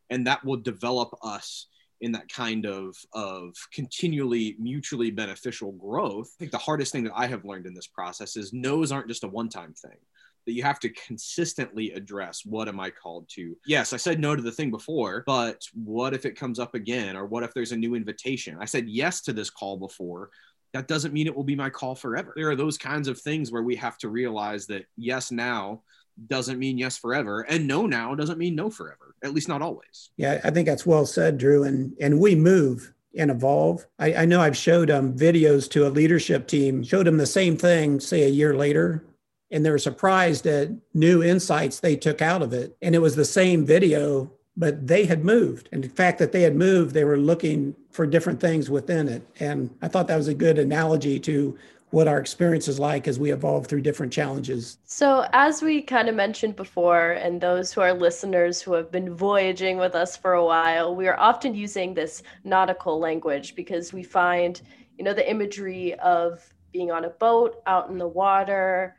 And 0.09 0.25
that 0.27 0.43
will 0.43 0.57
develop 0.57 1.15
us 1.21 1.67
in 2.01 2.11
that 2.13 2.29
kind 2.29 2.65
of 2.65 2.95
of 3.13 3.53
continually 3.73 4.55
mutually 4.59 5.11
beneficial 5.11 5.73
growth. 5.73 6.31
I 6.37 6.39
think 6.39 6.51
the 6.51 6.57
hardest 6.57 6.91
thing 6.91 7.03
that 7.03 7.13
I 7.15 7.27
have 7.27 7.45
learned 7.45 7.65
in 7.65 7.73
this 7.73 7.87
process 7.87 8.37
is 8.37 8.53
no's 8.53 8.91
aren't 8.91 9.07
just 9.07 9.23
a 9.23 9.27
one-time 9.27 9.73
thing. 9.73 9.97
That 10.45 10.53
you 10.53 10.63
have 10.63 10.79
to 10.79 10.89
consistently 10.89 11.91
address 11.91 12.43
what 12.43 12.69
am 12.69 12.79
I 12.79 12.89
called 12.89 13.29
to? 13.35 13.55
Yes, 13.67 13.93
I 13.93 13.97
said 13.97 14.19
no 14.19 14.35
to 14.35 14.41
the 14.41 14.51
thing 14.51 14.71
before, 14.71 15.23
but 15.27 15.61
what 15.73 16.13
if 16.13 16.25
it 16.25 16.39
comes 16.39 16.59
up 16.59 16.73
again? 16.73 17.15
Or 17.15 17.25
what 17.25 17.43
if 17.43 17.53
there's 17.53 17.73
a 17.73 17.77
new 17.77 17.93
invitation? 17.93 18.57
I 18.59 18.65
said 18.65 18.87
yes 18.87 19.21
to 19.23 19.33
this 19.33 19.49
call 19.49 19.77
before, 19.77 20.31
that 20.73 20.87
doesn't 20.87 21.13
mean 21.13 21.27
it 21.27 21.35
will 21.35 21.43
be 21.43 21.55
my 21.55 21.69
call 21.69 21.95
forever. 21.95 22.33
There 22.35 22.49
are 22.49 22.55
those 22.55 22.77
kinds 22.77 23.07
of 23.07 23.19
things 23.19 23.51
where 23.51 23.63
we 23.63 23.75
have 23.77 23.97
to 23.99 24.09
realize 24.09 24.67
that 24.67 24.85
yes 24.97 25.31
now 25.31 25.81
doesn't 26.27 26.59
mean 26.59 26.77
yes 26.77 26.97
forever 26.97 27.41
and 27.41 27.65
no 27.65 27.85
now 27.85 28.13
doesn't 28.13 28.37
mean 28.37 28.53
no 28.53 28.69
forever 28.69 29.15
at 29.23 29.33
least 29.33 29.47
not 29.47 29.61
always. 29.61 30.09
Yeah 30.17 30.41
i 30.43 30.49
think 30.49 30.67
that's 30.67 30.85
well 30.85 31.05
said 31.05 31.37
drew 31.37 31.63
and 31.63 31.93
and 32.01 32.19
we 32.19 32.35
move 32.35 32.93
and 33.17 33.31
evolve. 33.31 33.87
I, 33.99 34.13
I 34.13 34.25
know 34.25 34.41
i've 34.41 34.57
showed 34.57 34.91
um, 34.91 35.15
videos 35.15 35.71
to 35.71 35.87
a 35.87 35.89
leadership 35.89 36.45
team 36.45 36.83
showed 36.83 37.07
them 37.07 37.15
the 37.15 37.25
same 37.25 37.55
thing 37.55 38.01
say 38.01 38.23
a 38.23 38.27
year 38.27 38.53
later 38.53 39.05
and 39.51 39.65
they 39.65 39.71
were 39.71 39.77
surprised 39.77 40.45
at 40.45 40.69
new 40.93 41.23
insights 41.23 41.79
they 41.79 41.95
took 41.95 42.21
out 42.21 42.41
of 42.41 42.53
it. 42.53 42.75
And 42.81 42.95
it 42.95 42.99
was 42.99 43.15
the 43.15 43.25
same 43.25 43.65
video 43.65 44.31
but 44.59 44.85
they 44.85 45.05
had 45.05 45.23
moved. 45.23 45.69
And 45.71 45.83
the 45.83 45.89
fact 45.89 46.19
that 46.19 46.33
they 46.33 46.41
had 46.41 46.55
moved, 46.55 46.93
they 46.93 47.05
were 47.05 47.17
looking 47.17 47.73
for 47.91 48.05
different 48.05 48.41
things 48.41 48.69
within 48.69 49.07
it. 49.07 49.25
And 49.39 49.73
I 49.81 49.87
thought 49.87 50.07
that 50.09 50.17
was 50.17 50.27
a 50.27 50.33
good 50.33 50.59
analogy 50.59 51.17
to 51.21 51.57
what 51.91 52.09
our 52.09 52.19
experience 52.19 52.67
is 52.67 52.77
like 52.77 53.07
as 53.07 53.17
we 53.17 53.31
evolve 53.31 53.65
through 53.65 53.81
different 53.81 54.11
challenges. 54.11 54.77
So, 54.85 55.25
as 55.31 55.63
we 55.63 55.81
kind 55.81 56.07
of 56.07 56.13
mentioned 56.13 56.55
before, 56.55 57.13
and 57.13 57.41
those 57.41 57.73
who 57.73 57.81
are 57.81 57.93
listeners 57.93 58.61
who 58.61 58.73
have 58.73 58.91
been 58.91 59.15
voyaging 59.15 59.77
with 59.77 59.95
us 59.95 60.15
for 60.15 60.33
a 60.33 60.45
while, 60.45 60.95
we 60.95 61.07
are 61.07 61.19
often 61.19 61.55
using 61.55 61.93
this 61.93 62.21
nautical 62.43 62.99
language 62.99 63.55
because 63.55 63.91
we 63.91 64.03
find, 64.03 64.61
you 64.97 65.03
know, 65.03 65.13
the 65.13 65.27
imagery 65.27 65.95
of 65.95 66.43
being 66.71 66.91
on 66.91 67.05
a 67.05 67.09
boat 67.09 67.63
out 67.65 67.89
in 67.89 67.97
the 67.97 68.07
water, 68.07 68.95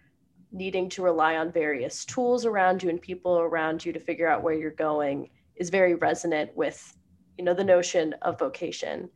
needing 0.50 0.88
to 0.88 1.02
rely 1.02 1.36
on 1.36 1.52
various 1.52 2.04
tools 2.04 2.44
around 2.44 2.82
you 2.82 2.88
and 2.88 3.00
people 3.00 3.38
around 3.38 3.84
you 3.84 3.92
to 3.92 4.00
figure 4.00 4.26
out 4.26 4.42
where 4.42 4.54
you're 4.54 4.72
going 4.72 5.28
is 5.56 5.70
very 5.70 5.94
resonant 5.94 6.56
with 6.56 6.96
you 7.40 7.44
know, 7.46 7.54
the 7.54 7.64
notion 7.64 8.14
of 8.20 8.38
vocation. 8.38 9.08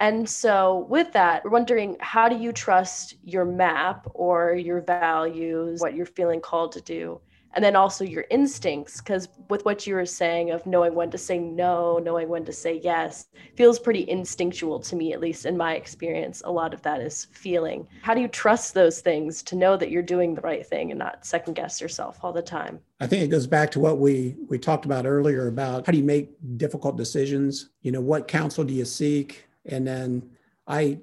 And 0.00 0.26
so, 0.26 0.86
with 0.88 1.12
that, 1.12 1.44
we're 1.44 1.50
wondering 1.50 1.98
how 2.00 2.26
do 2.26 2.38
you 2.38 2.52
trust 2.52 3.16
your 3.22 3.44
map 3.44 4.06
or 4.14 4.54
your 4.54 4.80
values, 4.80 5.78
what 5.78 5.94
you're 5.94 6.06
feeling 6.06 6.40
called 6.40 6.72
to 6.72 6.80
do? 6.80 7.20
And 7.54 7.64
then 7.64 7.76
also 7.76 8.04
your 8.04 8.24
instincts 8.30 9.00
because 9.00 9.28
with 9.48 9.64
what 9.64 9.86
you 9.86 9.94
were 9.94 10.06
saying 10.06 10.50
of 10.50 10.64
knowing 10.66 10.94
when 10.94 11.10
to 11.10 11.18
say 11.18 11.38
no 11.38 11.98
knowing 11.98 12.28
when 12.28 12.44
to 12.44 12.52
say 12.52 12.80
yes 12.82 13.26
feels 13.56 13.78
pretty 13.78 14.08
instinctual 14.08 14.78
to 14.78 14.96
me 14.96 15.12
at 15.12 15.20
least 15.20 15.46
in 15.46 15.56
my 15.56 15.74
experience 15.74 16.42
a 16.44 16.50
lot 16.50 16.74
of 16.74 16.82
that 16.82 17.00
is 17.00 17.26
feeling. 17.32 17.86
How 18.02 18.14
do 18.14 18.20
you 18.20 18.28
trust 18.28 18.74
those 18.74 19.00
things 19.00 19.42
to 19.44 19.56
know 19.56 19.76
that 19.76 19.90
you're 19.90 20.02
doing 20.02 20.34
the 20.34 20.40
right 20.40 20.66
thing 20.66 20.90
and 20.90 20.98
not 20.98 21.26
second 21.26 21.54
guess 21.54 21.80
yourself 21.80 22.18
all 22.22 22.32
the 22.32 22.42
time? 22.42 22.80
I 23.00 23.06
think 23.06 23.22
it 23.22 23.28
goes 23.28 23.46
back 23.46 23.70
to 23.72 23.80
what 23.80 23.98
we 23.98 24.36
we 24.48 24.58
talked 24.58 24.84
about 24.84 25.06
earlier 25.06 25.48
about 25.48 25.86
how 25.86 25.92
do 25.92 25.98
you 25.98 26.04
make 26.04 26.30
difficult 26.56 26.96
decisions? 26.96 27.70
You 27.82 27.92
know 27.92 28.00
what 28.00 28.28
counsel 28.28 28.64
do 28.64 28.74
you 28.74 28.84
seek? 28.84 29.46
And 29.66 29.86
then 29.86 30.30
i 30.66 30.98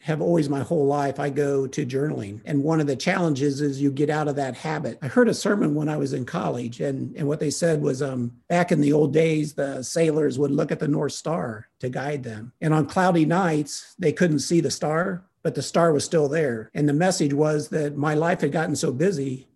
have 0.00 0.20
always 0.20 0.48
my 0.48 0.60
whole 0.60 0.86
life 0.86 1.18
i 1.18 1.28
go 1.28 1.66
to 1.66 1.84
journaling. 1.84 2.40
And 2.44 2.62
one 2.62 2.80
of 2.80 2.86
the 2.86 2.96
challenges 2.96 3.60
is 3.60 3.80
you 3.80 3.90
get 3.90 4.10
out 4.10 4.28
of 4.28 4.36
that 4.36 4.56
habit. 4.56 4.98
I 5.02 5.08
heard 5.08 5.28
a 5.28 5.34
sermon 5.34 5.74
when 5.74 5.88
i 5.88 5.96
was 5.96 6.12
in 6.12 6.24
college 6.24 6.80
and, 6.80 7.14
and 7.16 7.26
what 7.26 7.40
they 7.40 7.50
said 7.50 7.82
was 7.82 8.00
um, 8.02 8.32
back 8.48 8.70
in 8.70 8.80
the 8.80 8.92
old 8.92 9.12
days 9.12 9.54
the 9.54 9.82
sailors 9.82 10.38
would 10.38 10.50
look 10.50 10.70
at 10.70 10.78
the 10.78 10.88
north 10.88 11.12
star 11.12 11.68
to 11.80 11.88
guide 11.88 12.22
them. 12.22 12.52
And 12.60 12.72
on 12.72 12.86
cloudy 12.86 13.24
nights 13.24 13.94
they 13.98 14.12
couldn't 14.12 14.40
see 14.40 14.60
the 14.60 14.70
star 14.70 15.24
but 15.42 15.54
the 15.54 15.62
star 15.62 15.92
was 15.92 16.04
still 16.04 16.28
there. 16.28 16.70
And 16.74 16.88
the 16.88 16.92
message 16.92 17.32
was 17.32 17.68
that 17.70 17.96
my 17.96 18.14
life 18.14 18.40
had 18.40 18.52
gotten 18.52 18.76
so 18.76 18.92
busy 18.92 19.48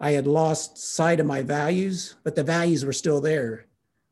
i 0.00 0.10
had 0.10 0.26
lost 0.26 0.76
sight 0.76 1.20
of 1.20 1.26
my 1.26 1.42
values 1.42 2.16
but 2.24 2.34
the 2.34 2.44
values 2.44 2.84
were 2.84 2.92
still 2.92 3.20
there. 3.20 3.66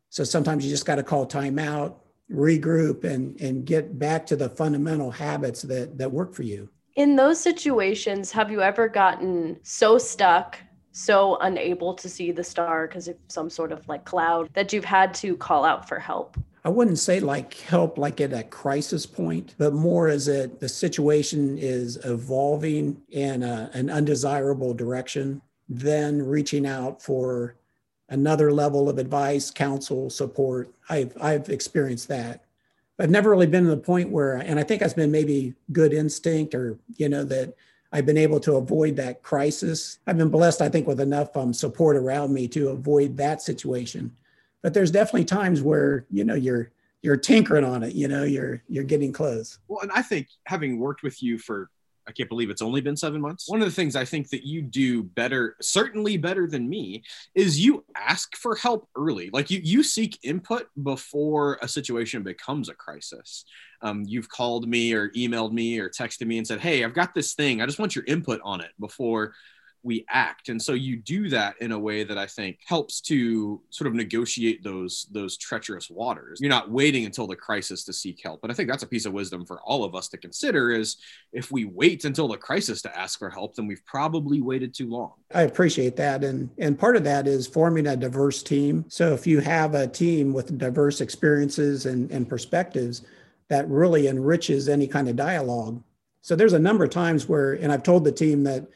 So 0.08 0.24
sometimes 0.24 0.64
you 0.64 0.70
just 0.70 0.86
got 0.86 0.96
to 0.96 1.04
call 1.04 1.26
time 1.26 1.58
out 1.58 2.02
regroup 2.32 3.04
and 3.04 3.40
and 3.40 3.64
get 3.64 3.98
back 3.98 4.24
to 4.26 4.36
the 4.36 4.48
fundamental 4.48 5.10
habits 5.10 5.62
that 5.62 5.98
that 5.98 6.10
work 6.10 6.34
for 6.34 6.42
you. 6.42 6.68
In 6.96 7.16
those 7.16 7.40
situations 7.40 8.30
have 8.32 8.50
you 8.50 8.60
ever 8.62 8.88
gotten 8.88 9.58
so 9.62 9.98
stuck 9.98 10.58
so 10.92 11.36
unable 11.40 11.94
to 11.94 12.08
see 12.08 12.32
the 12.32 12.44
star 12.44 12.86
because 12.86 13.08
of 13.08 13.16
some 13.28 13.48
sort 13.48 13.72
of 13.72 13.86
like 13.88 14.04
cloud 14.04 14.50
that 14.54 14.72
you've 14.72 14.84
had 14.84 15.14
to 15.14 15.36
call 15.36 15.64
out 15.64 15.88
for 15.88 15.98
help? 15.98 16.36
I 16.64 16.68
wouldn't 16.68 16.98
say 16.98 17.20
like 17.20 17.54
help 17.54 17.96
like 17.96 18.20
at 18.20 18.32
a 18.32 18.42
crisis 18.42 19.06
point, 19.06 19.54
but 19.56 19.72
more 19.72 20.08
as 20.08 20.28
it 20.28 20.60
the 20.60 20.68
situation 20.68 21.56
is 21.58 21.98
evolving 22.04 23.00
in 23.08 23.42
a, 23.42 23.70
an 23.72 23.88
undesirable 23.88 24.74
direction, 24.74 25.40
then 25.68 26.20
reaching 26.22 26.66
out 26.66 27.02
for 27.02 27.56
another 28.10 28.52
level 28.52 28.88
of 28.88 28.98
advice, 28.98 29.50
counsel, 29.50 30.10
support. 30.10 30.70
I've 30.88 31.16
I've 31.20 31.48
experienced 31.48 32.08
that. 32.08 32.44
I've 32.98 33.10
never 33.10 33.30
really 33.30 33.46
been 33.46 33.64
to 33.64 33.70
the 33.70 33.78
point 33.78 34.10
where, 34.10 34.36
and 34.36 34.60
I 34.60 34.62
think 34.62 34.80
that's 34.80 34.92
been 34.92 35.10
maybe 35.10 35.54
good 35.72 35.94
instinct, 35.94 36.54
or 36.54 36.78
you 36.96 37.08
know 37.08 37.24
that 37.24 37.54
I've 37.92 38.06
been 38.06 38.18
able 38.18 38.40
to 38.40 38.56
avoid 38.56 38.96
that 38.96 39.22
crisis. 39.22 39.98
I've 40.06 40.18
been 40.18 40.28
blessed, 40.28 40.60
I 40.60 40.68
think, 40.68 40.86
with 40.86 41.00
enough 41.00 41.36
um, 41.36 41.52
support 41.54 41.96
around 41.96 42.34
me 42.34 42.46
to 42.48 42.68
avoid 42.68 43.16
that 43.16 43.40
situation. 43.40 44.14
But 44.62 44.74
there's 44.74 44.90
definitely 44.90 45.24
times 45.24 45.62
where 45.62 46.04
you 46.10 46.24
know 46.24 46.34
you're 46.34 46.70
you're 47.02 47.16
tinkering 47.16 47.64
on 47.64 47.82
it. 47.82 47.94
You 47.94 48.08
know, 48.08 48.24
you're 48.24 48.62
you're 48.68 48.84
getting 48.84 49.12
close. 49.12 49.58
Well, 49.68 49.80
and 49.80 49.92
I 49.92 50.02
think 50.02 50.28
having 50.44 50.78
worked 50.78 51.02
with 51.02 51.22
you 51.22 51.38
for 51.38 51.70
I 52.06 52.12
can't 52.12 52.28
believe 52.28 52.50
it's 52.50 52.62
only 52.62 52.80
been 52.80 52.96
seven 52.96 53.20
months. 53.20 53.48
One 53.48 53.60
of 53.60 53.66
the 53.66 53.74
things 53.74 53.96
I 53.96 54.04
think 54.04 54.30
that 54.30 54.44
you 54.44 54.62
do 54.62 55.02
better, 55.02 55.56
certainly 55.60 56.16
better 56.16 56.46
than 56.46 56.68
me, 56.68 57.02
is 57.34 57.60
you 57.64 57.84
ask 57.96 58.36
for 58.36 58.56
help 58.56 58.88
early. 58.96 59.30
Like 59.32 59.50
you, 59.50 59.60
you 59.62 59.82
seek 59.82 60.18
input 60.22 60.68
before 60.82 61.58
a 61.62 61.68
situation 61.68 62.22
becomes 62.22 62.68
a 62.68 62.74
crisis. 62.74 63.44
Um, 63.82 64.04
you've 64.06 64.28
called 64.28 64.68
me 64.68 64.92
or 64.92 65.10
emailed 65.10 65.52
me 65.52 65.78
or 65.78 65.88
texted 65.88 66.26
me 66.26 66.38
and 66.38 66.46
said, 66.46 66.60
Hey, 66.60 66.84
I've 66.84 66.94
got 66.94 67.14
this 67.14 67.34
thing. 67.34 67.60
I 67.60 67.66
just 67.66 67.78
want 67.78 67.94
your 67.94 68.04
input 68.06 68.40
on 68.44 68.60
it 68.60 68.70
before 68.78 69.34
we 69.82 70.04
act. 70.08 70.48
And 70.48 70.60
so 70.60 70.72
you 70.72 70.96
do 70.96 71.28
that 71.30 71.56
in 71.60 71.72
a 71.72 71.78
way 71.78 72.04
that 72.04 72.18
i 72.18 72.26
think 72.26 72.58
helps 72.66 73.00
to 73.00 73.60
sort 73.70 73.88
of 73.88 73.94
negotiate 73.94 74.62
those 74.62 75.06
those 75.10 75.36
treacherous 75.36 75.90
waters. 75.90 76.38
You're 76.40 76.50
not 76.50 76.70
waiting 76.70 77.04
until 77.04 77.26
the 77.26 77.36
crisis 77.36 77.84
to 77.84 77.92
seek 77.92 78.20
help. 78.22 78.40
And 78.42 78.52
i 78.52 78.54
think 78.54 78.68
that's 78.68 78.82
a 78.82 78.88
piece 78.88 79.06
of 79.06 79.12
wisdom 79.12 79.46
for 79.46 79.60
all 79.62 79.84
of 79.84 79.94
us 79.94 80.08
to 80.08 80.18
consider 80.18 80.70
is 80.70 80.96
if 81.32 81.50
we 81.50 81.64
wait 81.64 82.04
until 82.04 82.28
the 82.28 82.36
crisis 82.36 82.82
to 82.82 82.98
ask 82.98 83.18
for 83.18 83.30
help 83.30 83.54
then 83.54 83.66
we've 83.66 83.84
probably 83.86 84.40
waited 84.40 84.74
too 84.74 84.88
long. 84.88 85.12
I 85.34 85.42
appreciate 85.42 85.96
that. 85.96 86.24
And 86.24 86.50
and 86.58 86.78
part 86.78 86.96
of 86.96 87.04
that 87.04 87.26
is 87.26 87.46
forming 87.46 87.86
a 87.86 87.96
diverse 87.96 88.42
team. 88.42 88.84
So 88.88 89.12
if 89.14 89.26
you 89.26 89.40
have 89.40 89.74
a 89.74 89.86
team 89.86 90.32
with 90.32 90.58
diverse 90.58 91.00
experiences 91.00 91.86
and, 91.86 92.10
and 92.10 92.28
perspectives 92.28 93.02
that 93.48 93.68
really 93.68 94.08
enriches 94.08 94.68
any 94.68 94.86
kind 94.86 95.08
of 95.08 95.16
dialogue. 95.16 95.82
So 96.22 96.36
there's 96.36 96.52
a 96.52 96.58
number 96.58 96.84
of 96.84 96.90
times 96.90 97.28
where 97.28 97.54
and 97.54 97.72
i've 97.72 97.82
told 97.82 98.04
the 98.04 98.12
team 98.12 98.44
that 98.44 98.66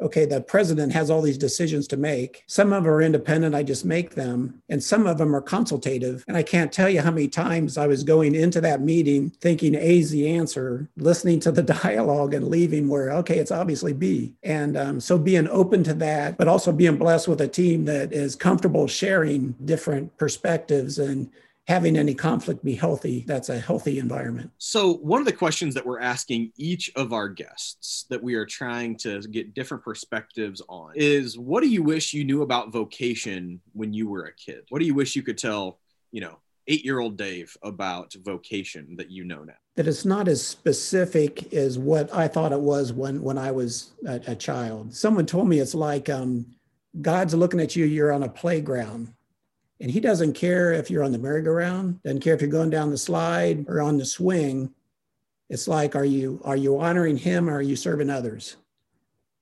okay, 0.00 0.24
the 0.24 0.40
president 0.40 0.92
has 0.92 1.10
all 1.10 1.22
these 1.22 1.38
decisions 1.38 1.86
to 1.88 1.96
make. 1.96 2.42
Some 2.46 2.72
of 2.72 2.84
them 2.84 2.92
are 2.92 3.02
independent, 3.02 3.54
I 3.54 3.62
just 3.62 3.84
make 3.84 4.14
them, 4.14 4.62
and 4.68 4.82
some 4.82 5.06
of 5.06 5.18
them 5.18 5.34
are 5.34 5.40
consultative. 5.40 6.24
And 6.28 6.36
I 6.36 6.42
can't 6.42 6.72
tell 6.72 6.88
you 6.88 7.00
how 7.00 7.10
many 7.10 7.28
times 7.28 7.78
I 7.78 7.86
was 7.86 8.02
going 8.02 8.34
into 8.34 8.60
that 8.62 8.80
meeting 8.80 9.30
thinking 9.40 9.74
A 9.74 9.98
is 9.98 10.10
the 10.10 10.28
answer, 10.28 10.88
listening 10.96 11.40
to 11.40 11.52
the 11.52 11.62
dialogue 11.82 12.34
and 12.34 12.48
leaving 12.48 12.88
where, 12.88 13.10
okay, 13.12 13.38
it's 13.38 13.52
obviously 13.52 13.92
B. 13.92 14.34
And 14.42 14.76
um, 14.76 15.00
so 15.00 15.18
being 15.18 15.48
open 15.48 15.84
to 15.84 15.94
that, 15.94 16.36
but 16.36 16.48
also 16.48 16.72
being 16.72 16.96
blessed 16.96 17.28
with 17.28 17.40
a 17.40 17.48
team 17.48 17.84
that 17.86 18.12
is 18.12 18.34
comfortable 18.34 18.86
sharing 18.86 19.54
different 19.64 20.16
perspectives 20.16 20.98
and 20.98 21.30
having 21.68 21.96
any 21.96 22.14
conflict 22.14 22.64
be 22.64 22.74
healthy. 22.74 23.24
That's 23.26 23.48
a 23.48 23.58
healthy 23.58 23.98
environment. 23.98 24.50
So, 24.58 24.94
one 24.94 25.20
of 25.20 25.26
the 25.26 25.32
questions 25.32 25.74
that 25.74 25.86
we're 25.86 26.00
asking 26.00 26.52
each 26.56 26.90
of 26.96 27.12
our 27.12 27.28
guests 27.28 28.06
that 28.10 28.22
we 28.22 28.34
are 28.34 28.46
trying 28.46 28.96
to 28.98 29.20
get 29.20 29.54
different 29.54 29.84
perspectives 29.84 30.62
on 30.68 30.92
is 30.96 31.38
what 31.38 31.62
do 31.62 31.68
you 31.68 31.82
wish 31.82 32.12
you 32.12 32.24
knew 32.24 32.42
about 32.42 32.72
vocation 32.72 33.60
when 33.72 33.92
you 33.92 34.08
were 34.08 34.24
a 34.24 34.34
kid? 34.34 34.64
What 34.70 34.80
do 34.80 34.86
you 34.86 34.94
wish 34.94 35.14
you 35.14 35.22
could 35.22 35.38
tell, 35.38 35.78
you 36.10 36.20
know, 36.20 36.38
eight 36.68 36.84
year 36.84 36.98
old 36.98 37.16
Dave 37.16 37.56
about 37.62 38.14
vocation 38.24 38.96
that 38.96 39.10
you 39.10 39.24
know 39.24 39.44
now? 39.44 39.54
That 39.76 39.86
it's 39.86 40.04
not 40.04 40.28
as 40.28 40.44
specific 40.44 41.52
as 41.54 41.78
what 41.78 42.12
I 42.14 42.28
thought 42.28 42.52
it 42.52 42.60
was 42.60 42.92
when, 42.92 43.22
when 43.22 43.38
I 43.38 43.52
was 43.52 43.92
a, 44.06 44.20
a 44.28 44.36
child. 44.36 44.94
Someone 44.94 45.26
told 45.26 45.48
me 45.48 45.60
it's 45.60 45.74
like 45.74 46.10
um, 46.10 46.46
God's 47.00 47.34
looking 47.34 47.60
at 47.60 47.74
you, 47.76 47.86
you're 47.86 48.12
on 48.12 48.24
a 48.24 48.28
playground 48.28 49.14
and 49.82 49.90
he 49.90 49.98
doesn't 49.98 50.34
care 50.34 50.72
if 50.72 50.90
you're 50.90 51.02
on 51.02 51.10
the 51.10 51.18
merry-go-round, 51.18 52.00
doesn't 52.04 52.20
care 52.20 52.34
if 52.34 52.40
you're 52.40 52.48
going 52.48 52.70
down 52.70 52.90
the 52.90 52.96
slide 52.96 53.66
or 53.68 53.80
on 53.80 53.98
the 53.98 54.04
swing. 54.04 54.72
It's 55.50 55.66
like, 55.66 55.96
are 55.96 56.04
you 56.04 56.40
are 56.44 56.56
you 56.56 56.80
honoring 56.80 57.16
him 57.16 57.50
or 57.50 57.56
are 57.56 57.62
you 57.62 57.74
serving 57.74 58.08
others? 58.08 58.56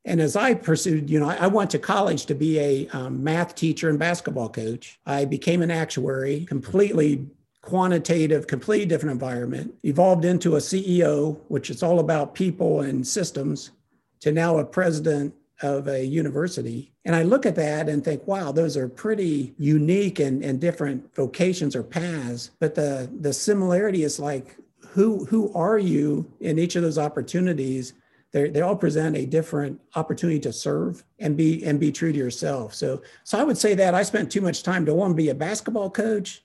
And 0.06 0.18
as 0.18 0.36
I 0.36 0.54
pursued, 0.54 1.10
you 1.10 1.20
know, 1.20 1.28
I, 1.28 1.46
went 1.46 1.70
to 1.72 1.78
college 1.78 2.24
to 2.24 2.34
be 2.34 2.58
a 2.58 2.88
um, 2.88 3.22
math 3.22 3.54
teacher 3.54 3.90
and 3.90 3.98
basketball 3.98 4.48
coach. 4.48 4.98
I 5.04 5.26
became 5.26 5.60
an 5.60 5.70
actuary, 5.70 6.46
completely 6.46 7.26
quantitative, 7.60 8.46
completely 8.46 8.86
different 8.86 9.12
environment, 9.12 9.74
evolved 9.84 10.24
into 10.24 10.56
a 10.56 10.58
CEO, 10.58 11.38
which 11.48 11.68
is 11.68 11.82
all 11.82 12.00
about 12.00 12.34
people 12.34 12.80
and 12.80 13.06
systems, 13.06 13.72
to 14.20 14.32
now 14.32 14.56
a 14.56 14.64
president 14.64 15.34
of 15.62 15.88
a 15.88 16.04
university. 16.04 16.92
And 17.04 17.14
I 17.14 17.22
look 17.22 17.46
at 17.46 17.54
that 17.56 17.88
and 17.88 18.04
think, 18.04 18.26
wow, 18.26 18.52
those 18.52 18.76
are 18.76 18.88
pretty 18.88 19.54
unique 19.58 20.18
and, 20.18 20.42
and 20.42 20.60
different 20.60 21.14
vocations 21.14 21.76
or 21.76 21.82
paths. 21.82 22.50
But 22.58 22.74
the 22.74 23.10
the 23.20 23.32
similarity 23.32 24.04
is 24.04 24.18
like 24.18 24.56
who 24.90 25.24
who 25.26 25.52
are 25.54 25.78
you 25.78 26.30
in 26.40 26.58
each 26.58 26.76
of 26.76 26.82
those 26.82 26.98
opportunities? 26.98 27.94
They 28.32 28.48
they 28.48 28.60
all 28.60 28.76
present 28.76 29.16
a 29.16 29.26
different 29.26 29.80
opportunity 29.94 30.40
to 30.40 30.52
serve 30.52 31.04
and 31.18 31.36
be 31.36 31.64
and 31.64 31.78
be 31.78 31.92
true 31.92 32.12
to 32.12 32.18
yourself. 32.18 32.74
So 32.74 33.02
so 33.24 33.38
I 33.38 33.44
would 33.44 33.58
say 33.58 33.74
that 33.74 33.94
I 33.94 34.02
spent 34.02 34.32
too 34.32 34.40
much 34.40 34.62
time. 34.62 34.84
Do 34.84 34.92
I 34.92 34.96
want 34.96 35.12
to 35.12 35.22
be 35.22 35.28
a 35.28 35.34
basketball 35.34 35.90
coach? 35.90 36.42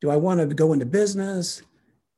Do 0.00 0.10
I 0.10 0.16
want 0.16 0.40
to 0.40 0.54
go 0.54 0.72
into 0.72 0.86
business? 0.86 1.62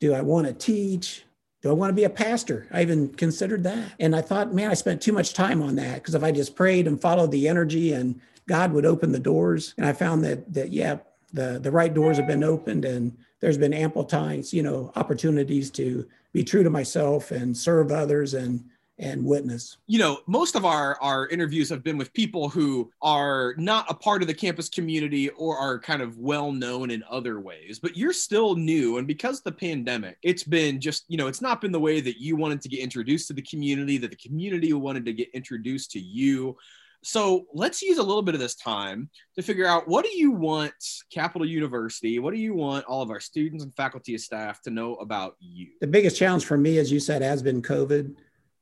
Do 0.01 0.15
I 0.15 0.21
want 0.21 0.47
to 0.47 0.53
teach? 0.53 1.25
Do 1.61 1.71
I 1.71 1.73
want 1.73 1.90
to 1.90 1.94
be 1.94 2.05
a 2.05 2.11
pastor? 2.11 2.66
I 2.71 2.83
even 2.83 3.09
considered 3.09 3.64
that. 3.64 3.92
And 3.99 4.14
I 4.14 4.21
thought, 4.21 4.55
man, 4.55 4.71
I 4.71 4.75
spent 4.75 5.03
too 5.03 5.12
much 5.12 5.35
time 5.35 5.61
on 5.61 5.75
that 5.77 5.94
because 5.94 6.14
if 6.14 6.23
I 6.23 6.31
just 6.31 6.55
prayed 6.55 6.87
and 6.87 7.01
followed 7.01 7.33
the 7.33 7.49
energy 7.49 7.92
and 7.92 8.21
God 8.49 8.73
would 8.73 8.87
open 8.87 9.12
the 9.12 9.18
doors. 9.18 9.75
And 9.77 9.85
I 9.85 9.92
found 9.92 10.25
that 10.25 10.53
that 10.55 10.71
yeah, 10.71 10.99
the 11.33 11.59
the 11.61 11.71
right 11.71 11.92
doors 11.92 12.16
have 12.16 12.27
been 12.27 12.44
opened 12.44 12.85
and 12.85 13.16
there's 13.40 13.59
been 13.59 13.75
ample 13.75 14.05
times, 14.05 14.53
you 14.53 14.62
know, 14.62 14.92
opportunities 14.97 15.71
to 15.73 16.07
be 16.33 16.44
true 16.44 16.62
to 16.62 16.71
myself 16.71 17.31
and 17.31 17.57
serve 17.57 17.90
others 17.90 18.35
and 18.35 18.64
and 18.99 19.25
witness. 19.25 19.79
You 19.87 19.99
know, 19.99 20.21
most 20.27 20.57
of 20.57 20.65
our 20.65 21.01
our 21.01 21.29
interviews 21.29 21.69
have 21.71 21.85
been 21.85 21.97
with 21.97 22.13
people 22.13 22.49
who 22.49 22.91
are 23.03 23.55
not 23.57 23.87
a 23.89 23.95
part 23.95 24.23
of 24.23 24.29
the 24.29 24.35
campus 24.35 24.69
community 24.69 25.29
or 25.31 25.57
are 25.57 25.79
kind 25.79 26.03
of 26.03 26.19
well 26.19 26.53
known 26.53 26.91
in 26.91 27.05
other 27.09 27.41
ways, 27.41 27.79
but 27.79 27.97
you're 27.97 28.13
still 28.13 28.55
new 28.55 28.99
and 28.99 29.07
because 29.07 29.41
the 29.41 29.53
pandemic, 29.53 30.19
it's 30.23 30.45
been 30.45 30.81
just, 30.81 31.05
you 31.09 31.17
know, 31.17 31.27
it's 31.27 31.43
not 31.43 31.61
been 31.61 31.73
the 31.73 31.81
way 31.81 32.01
that 32.01 32.21
you 32.21 32.37
wanted 32.37 32.61
to 32.63 32.69
get 32.69 32.81
introduced 32.81 33.29
to 33.29 33.35
the 33.35 33.43
community 33.43 33.99
that 33.99 34.11
the 34.11 34.17
community 34.17 34.73
wanted 34.73 35.05
to 35.05 35.13
get 35.13 35.29
introduced 35.33 35.91
to 35.93 36.01
you. 36.01 36.57
So 37.03 37.47
let's 37.55 37.81
use 37.81 37.99
a 37.99 38.03
little 38.03 38.23
bit 38.23 38.35
of 38.35 38.41
this 38.41 38.57
time 38.57 39.09
to 39.37 39.43
figure 39.43 39.67
out 39.67 39.87
what 39.87 40.05
do 40.05 40.17
you 40.17 40.33
want 40.33 40.75
Capital 41.13 41.47
University, 41.47 42.19
what 42.19 42.35
do 42.35 42.41
you 42.41 42.55
want 42.55 42.85
all 42.87 43.03
of 43.03 43.11
our 43.11 43.21
students 43.21 43.63
and 43.63 43.75
faculty 43.77 44.15
and 44.15 44.21
staff 44.21 44.61
to 44.63 44.71
know 44.71 44.97
about 44.97 45.37
you? 45.39 45.69
The 45.81 45.87
biggest 45.87 46.17
challenge 46.17 46.45
for 46.45 46.59
me, 46.59 46.79
as 46.79 46.91
you 46.91 46.99
said, 46.99 47.23
has 47.23 47.43
been 47.43 47.63
COVID, 47.63 48.17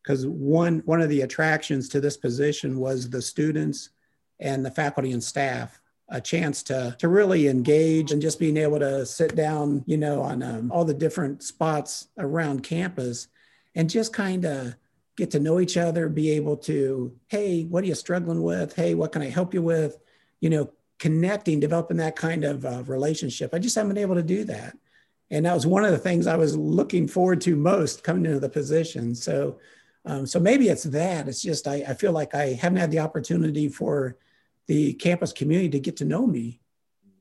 because 0.06 0.26
one 0.26 0.82
one 0.84 1.00
of 1.00 1.08
the 1.08 1.22
attractions 1.22 1.88
to 1.88 2.00
this 2.00 2.16
position 2.16 2.78
was 2.78 3.10
the 3.10 3.20
students 3.20 3.90
and 4.38 4.64
the 4.64 4.70
faculty 4.70 5.10
and 5.10 5.22
staff 5.22 5.80
a 6.10 6.20
chance 6.20 6.62
to 6.62 6.94
to 7.00 7.08
really 7.08 7.48
engage 7.48 8.12
and 8.12 8.22
just 8.22 8.38
being 8.38 8.56
able 8.56 8.78
to 8.78 9.04
sit 9.04 9.34
down, 9.34 9.82
you 9.86 9.96
know, 9.96 10.22
on 10.22 10.42
um, 10.42 10.70
all 10.70 10.84
the 10.84 10.94
different 10.94 11.42
spots 11.42 12.08
around 12.18 12.62
campus 12.62 13.26
and 13.74 13.90
just 13.90 14.12
kind 14.12 14.44
of 14.44 14.76
get 15.16 15.32
to 15.32 15.40
know 15.40 15.58
each 15.58 15.76
other, 15.76 16.08
be 16.08 16.30
able 16.30 16.56
to, 16.56 17.12
hey, 17.28 17.64
what 17.64 17.82
are 17.82 17.86
you 17.86 17.94
struggling 17.94 18.42
with? 18.42 18.76
Hey, 18.76 18.94
what 18.94 19.10
can 19.12 19.22
I 19.22 19.30
help 19.30 19.54
you 19.54 19.62
with? 19.62 19.98
You 20.40 20.50
know, 20.50 20.70
connecting, 21.00 21.58
developing 21.58 21.96
that 21.96 22.14
kind 22.14 22.44
of 22.44 22.64
uh, 22.64 22.84
relationship. 22.84 23.52
I 23.52 23.58
just 23.58 23.74
haven't 23.74 23.94
been 23.94 24.02
able 24.02 24.14
to 24.14 24.22
do 24.22 24.44
that. 24.44 24.76
And 25.30 25.46
that 25.46 25.54
was 25.54 25.66
one 25.66 25.84
of 25.84 25.90
the 25.90 25.98
things 25.98 26.28
I 26.28 26.36
was 26.36 26.56
looking 26.56 27.08
forward 27.08 27.40
to 27.40 27.56
most 27.56 28.04
coming 28.04 28.26
into 28.26 28.38
the 28.38 28.48
position. 28.48 29.14
So, 29.14 29.58
um, 30.06 30.24
so 30.24 30.38
maybe 30.38 30.68
it's 30.68 30.84
that. 30.84 31.28
It's 31.28 31.42
just 31.42 31.66
I, 31.66 31.84
I 31.88 31.94
feel 31.94 32.12
like 32.12 32.34
I 32.34 32.52
haven't 32.52 32.78
had 32.78 32.92
the 32.92 33.00
opportunity 33.00 33.68
for 33.68 34.16
the 34.66 34.94
campus 34.94 35.32
community 35.32 35.68
to 35.70 35.80
get 35.80 35.96
to 35.96 36.04
know 36.04 36.26
me, 36.26 36.60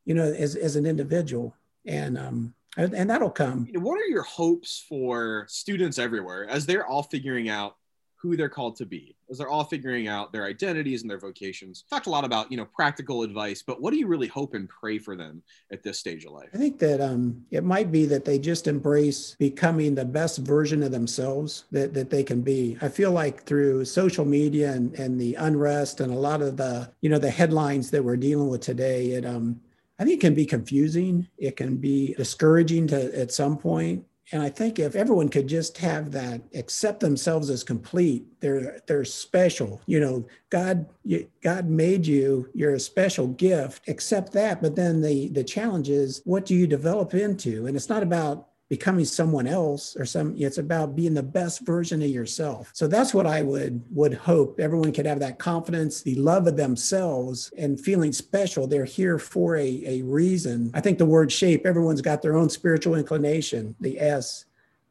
you 0.05 0.13
know, 0.13 0.23
as, 0.23 0.55
as 0.55 0.75
an 0.75 0.85
individual. 0.85 1.55
And 1.85 2.17
um, 2.17 2.53
and 2.77 3.09
that'll 3.09 3.29
come. 3.29 3.67
What 3.73 4.01
are 4.01 4.07
your 4.07 4.23
hopes 4.23 4.83
for 4.87 5.45
students 5.47 5.97
everywhere 5.97 6.47
as 6.49 6.65
they're 6.65 6.85
all 6.85 7.03
figuring 7.03 7.47
out 7.49 7.77
who 8.17 8.35
they're 8.35 8.49
called 8.49 8.75
to 8.77 8.85
be 8.85 9.14
as 9.29 9.37
they're 9.37 9.49
all 9.49 9.63
figuring 9.63 10.07
out 10.07 10.31
their 10.31 10.45
identities 10.45 11.01
and 11.01 11.09
their 11.09 11.19
vocations 11.19 11.83
talked 11.89 12.07
a 12.07 12.09
lot 12.09 12.23
about 12.23 12.51
you 12.51 12.57
know 12.57 12.65
practical 12.65 13.23
advice 13.23 13.63
but 13.65 13.81
what 13.81 13.91
do 13.91 13.97
you 13.97 14.07
really 14.07 14.27
hope 14.27 14.53
and 14.53 14.69
pray 14.69 14.97
for 14.97 15.15
them 15.15 15.41
at 15.71 15.83
this 15.83 15.99
stage 15.99 16.25
of 16.25 16.31
life 16.31 16.49
i 16.53 16.57
think 16.57 16.79
that 16.79 17.01
um, 17.01 17.43
it 17.51 17.63
might 17.63 17.91
be 17.91 18.05
that 18.05 18.25
they 18.25 18.37
just 18.37 18.67
embrace 18.67 19.35
becoming 19.39 19.95
the 19.95 20.05
best 20.05 20.39
version 20.39 20.83
of 20.83 20.91
themselves 20.91 21.65
that, 21.71 21.93
that 21.93 22.09
they 22.09 22.23
can 22.23 22.41
be 22.41 22.77
i 22.81 22.87
feel 22.87 23.11
like 23.11 23.43
through 23.43 23.83
social 23.85 24.25
media 24.25 24.71
and, 24.71 24.93
and 24.99 25.19
the 25.19 25.35
unrest 25.35 26.01
and 26.01 26.11
a 26.11 26.17
lot 26.17 26.41
of 26.41 26.57
the 26.57 26.89
you 27.01 27.09
know 27.09 27.19
the 27.19 27.29
headlines 27.29 27.89
that 27.91 28.03
we're 28.03 28.15
dealing 28.17 28.49
with 28.49 28.61
today 28.61 29.11
it 29.11 29.25
um 29.25 29.59
I 29.97 30.03
think 30.03 30.15
it 30.15 30.21
can 30.21 30.33
be 30.33 30.45
confusing. 30.45 31.27
It 31.37 31.55
can 31.55 31.77
be 31.77 32.13
discouraging 32.15 32.87
to 32.87 33.17
at 33.17 33.31
some 33.31 33.57
point. 33.57 34.05
And 34.31 34.41
I 34.41 34.49
think 34.49 34.79
if 34.79 34.95
everyone 34.95 35.29
could 35.29 35.47
just 35.47 35.77
have 35.77 36.11
that, 36.11 36.41
accept 36.55 36.99
themselves 36.99 37.49
as 37.49 37.63
complete, 37.63 38.25
they're 38.39 38.79
they're 38.87 39.05
special. 39.05 39.81
You 39.85 39.99
know, 39.99 40.27
God 40.49 40.87
you, 41.03 41.27
God 41.41 41.69
made 41.69 42.07
you. 42.07 42.49
You're 42.53 42.73
a 42.73 42.79
special 42.79 43.27
gift. 43.27 43.87
Accept 43.87 44.31
that. 44.33 44.61
But 44.61 44.75
then 44.75 45.01
the 45.01 45.29
the 45.29 45.43
challenge 45.43 45.89
is, 45.89 46.21
what 46.25 46.45
do 46.45 46.55
you 46.55 46.65
develop 46.65 47.13
into? 47.13 47.67
And 47.67 47.75
it's 47.75 47.89
not 47.89 48.03
about 48.03 48.49
becoming 48.69 49.05
someone 49.05 49.45
else 49.45 49.95
or 49.95 50.05
some 50.05 50.33
it's 50.37 50.57
about 50.57 50.95
being 50.95 51.13
the 51.13 51.23
best 51.23 51.65
version 51.65 52.01
of 52.01 52.09
yourself. 52.09 52.71
So 52.73 52.87
that's 52.87 53.13
what 53.13 53.27
i 53.27 53.41
would 53.41 53.83
would 53.91 54.13
hope 54.13 54.59
everyone 54.59 54.91
could 54.91 55.05
have 55.05 55.19
that 55.19 55.39
confidence 55.39 56.01
the 56.01 56.15
love 56.15 56.47
of 56.47 56.57
themselves 56.57 57.51
and 57.57 57.79
feeling 57.79 58.11
special. 58.11 58.67
They're 58.67 58.85
here 58.85 59.19
for 59.19 59.55
a, 59.57 59.83
a 59.85 60.01
reason. 60.01 60.71
I 60.73 60.81
think 60.81 60.97
the 60.97 61.05
word 61.05 61.31
shape 61.31 61.65
everyone's 61.65 62.01
got 62.01 62.21
their 62.21 62.35
own 62.35 62.49
spiritual 62.49 62.95
inclination 62.95 63.75
the 63.79 63.99
s. 63.99 64.45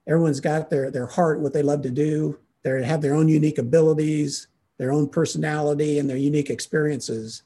Everyone's 0.06 0.40
got 0.40 0.70
their 0.70 0.90
their 0.90 1.06
heart 1.06 1.40
what 1.40 1.52
they 1.52 1.62
love 1.62 1.82
to 1.82 1.90
do. 1.90 2.38
They 2.62 2.82
have 2.84 3.02
their 3.02 3.14
own 3.14 3.28
unique 3.28 3.58
abilities 3.58 4.48
their 4.78 4.92
own 4.92 5.08
personality 5.08 5.98
and 5.98 6.08
their 6.08 6.16
unique 6.16 6.50
experiences. 6.50 7.42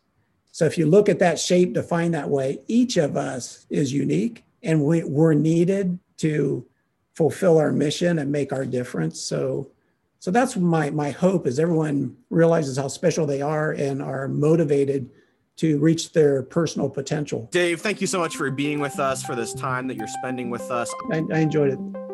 So 0.51 0.65
if 0.65 0.79
you 0.79 0.87
look 0.87 1.09
at 1.09 1.19
that 1.19 1.39
shape 1.39 1.73
defined 1.73 2.15
that 2.15 2.31
way 2.31 2.61
each 2.67 2.97
of 2.97 3.17
us 3.17 3.67
is 3.71 3.93
unique 3.93 4.45
and 4.63 4.83
we, 4.83 5.05
we're 5.05 5.35
needed 5.35 5.99
to 6.19 6.67
fulfill 7.15 7.59
our 7.59 7.73
mission 7.73 8.19
and 8.19 8.31
make 8.31 8.53
our 8.53 8.65
difference. 8.65 9.21
So, 9.21 9.71
so 10.21 10.31
that's 10.31 10.57
my 10.57 10.91
my 10.91 11.11
hope 11.11 11.47
is 11.47 11.59
everyone 11.59 12.17
realizes 12.31 12.77
how 12.77 12.89
special 12.89 13.27
they 13.27 13.43
are 13.43 13.73
and 13.73 14.03
are 14.03 14.29
motivated 14.29 15.11
to 15.57 15.79
reach 15.81 16.13
their 16.13 16.45
personal 16.45 16.89
potential. 16.89 17.49
Dave, 17.51 17.81
thank 17.81 18.01
you 18.01 18.07
so 18.07 18.21
much 18.21 18.37
for 18.37 18.51
being 18.51 18.79
with 18.79 19.01
us 19.01 19.25
for 19.25 19.35
this 19.35 19.53
time 19.53 19.89
that 19.89 19.97
you're 19.97 20.07
spending 20.07 20.51
with 20.51 20.71
us. 20.71 20.93
I, 21.11 21.25
I 21.33 21.39
enjoyed 21.41 21.73
it. 21.73 22.08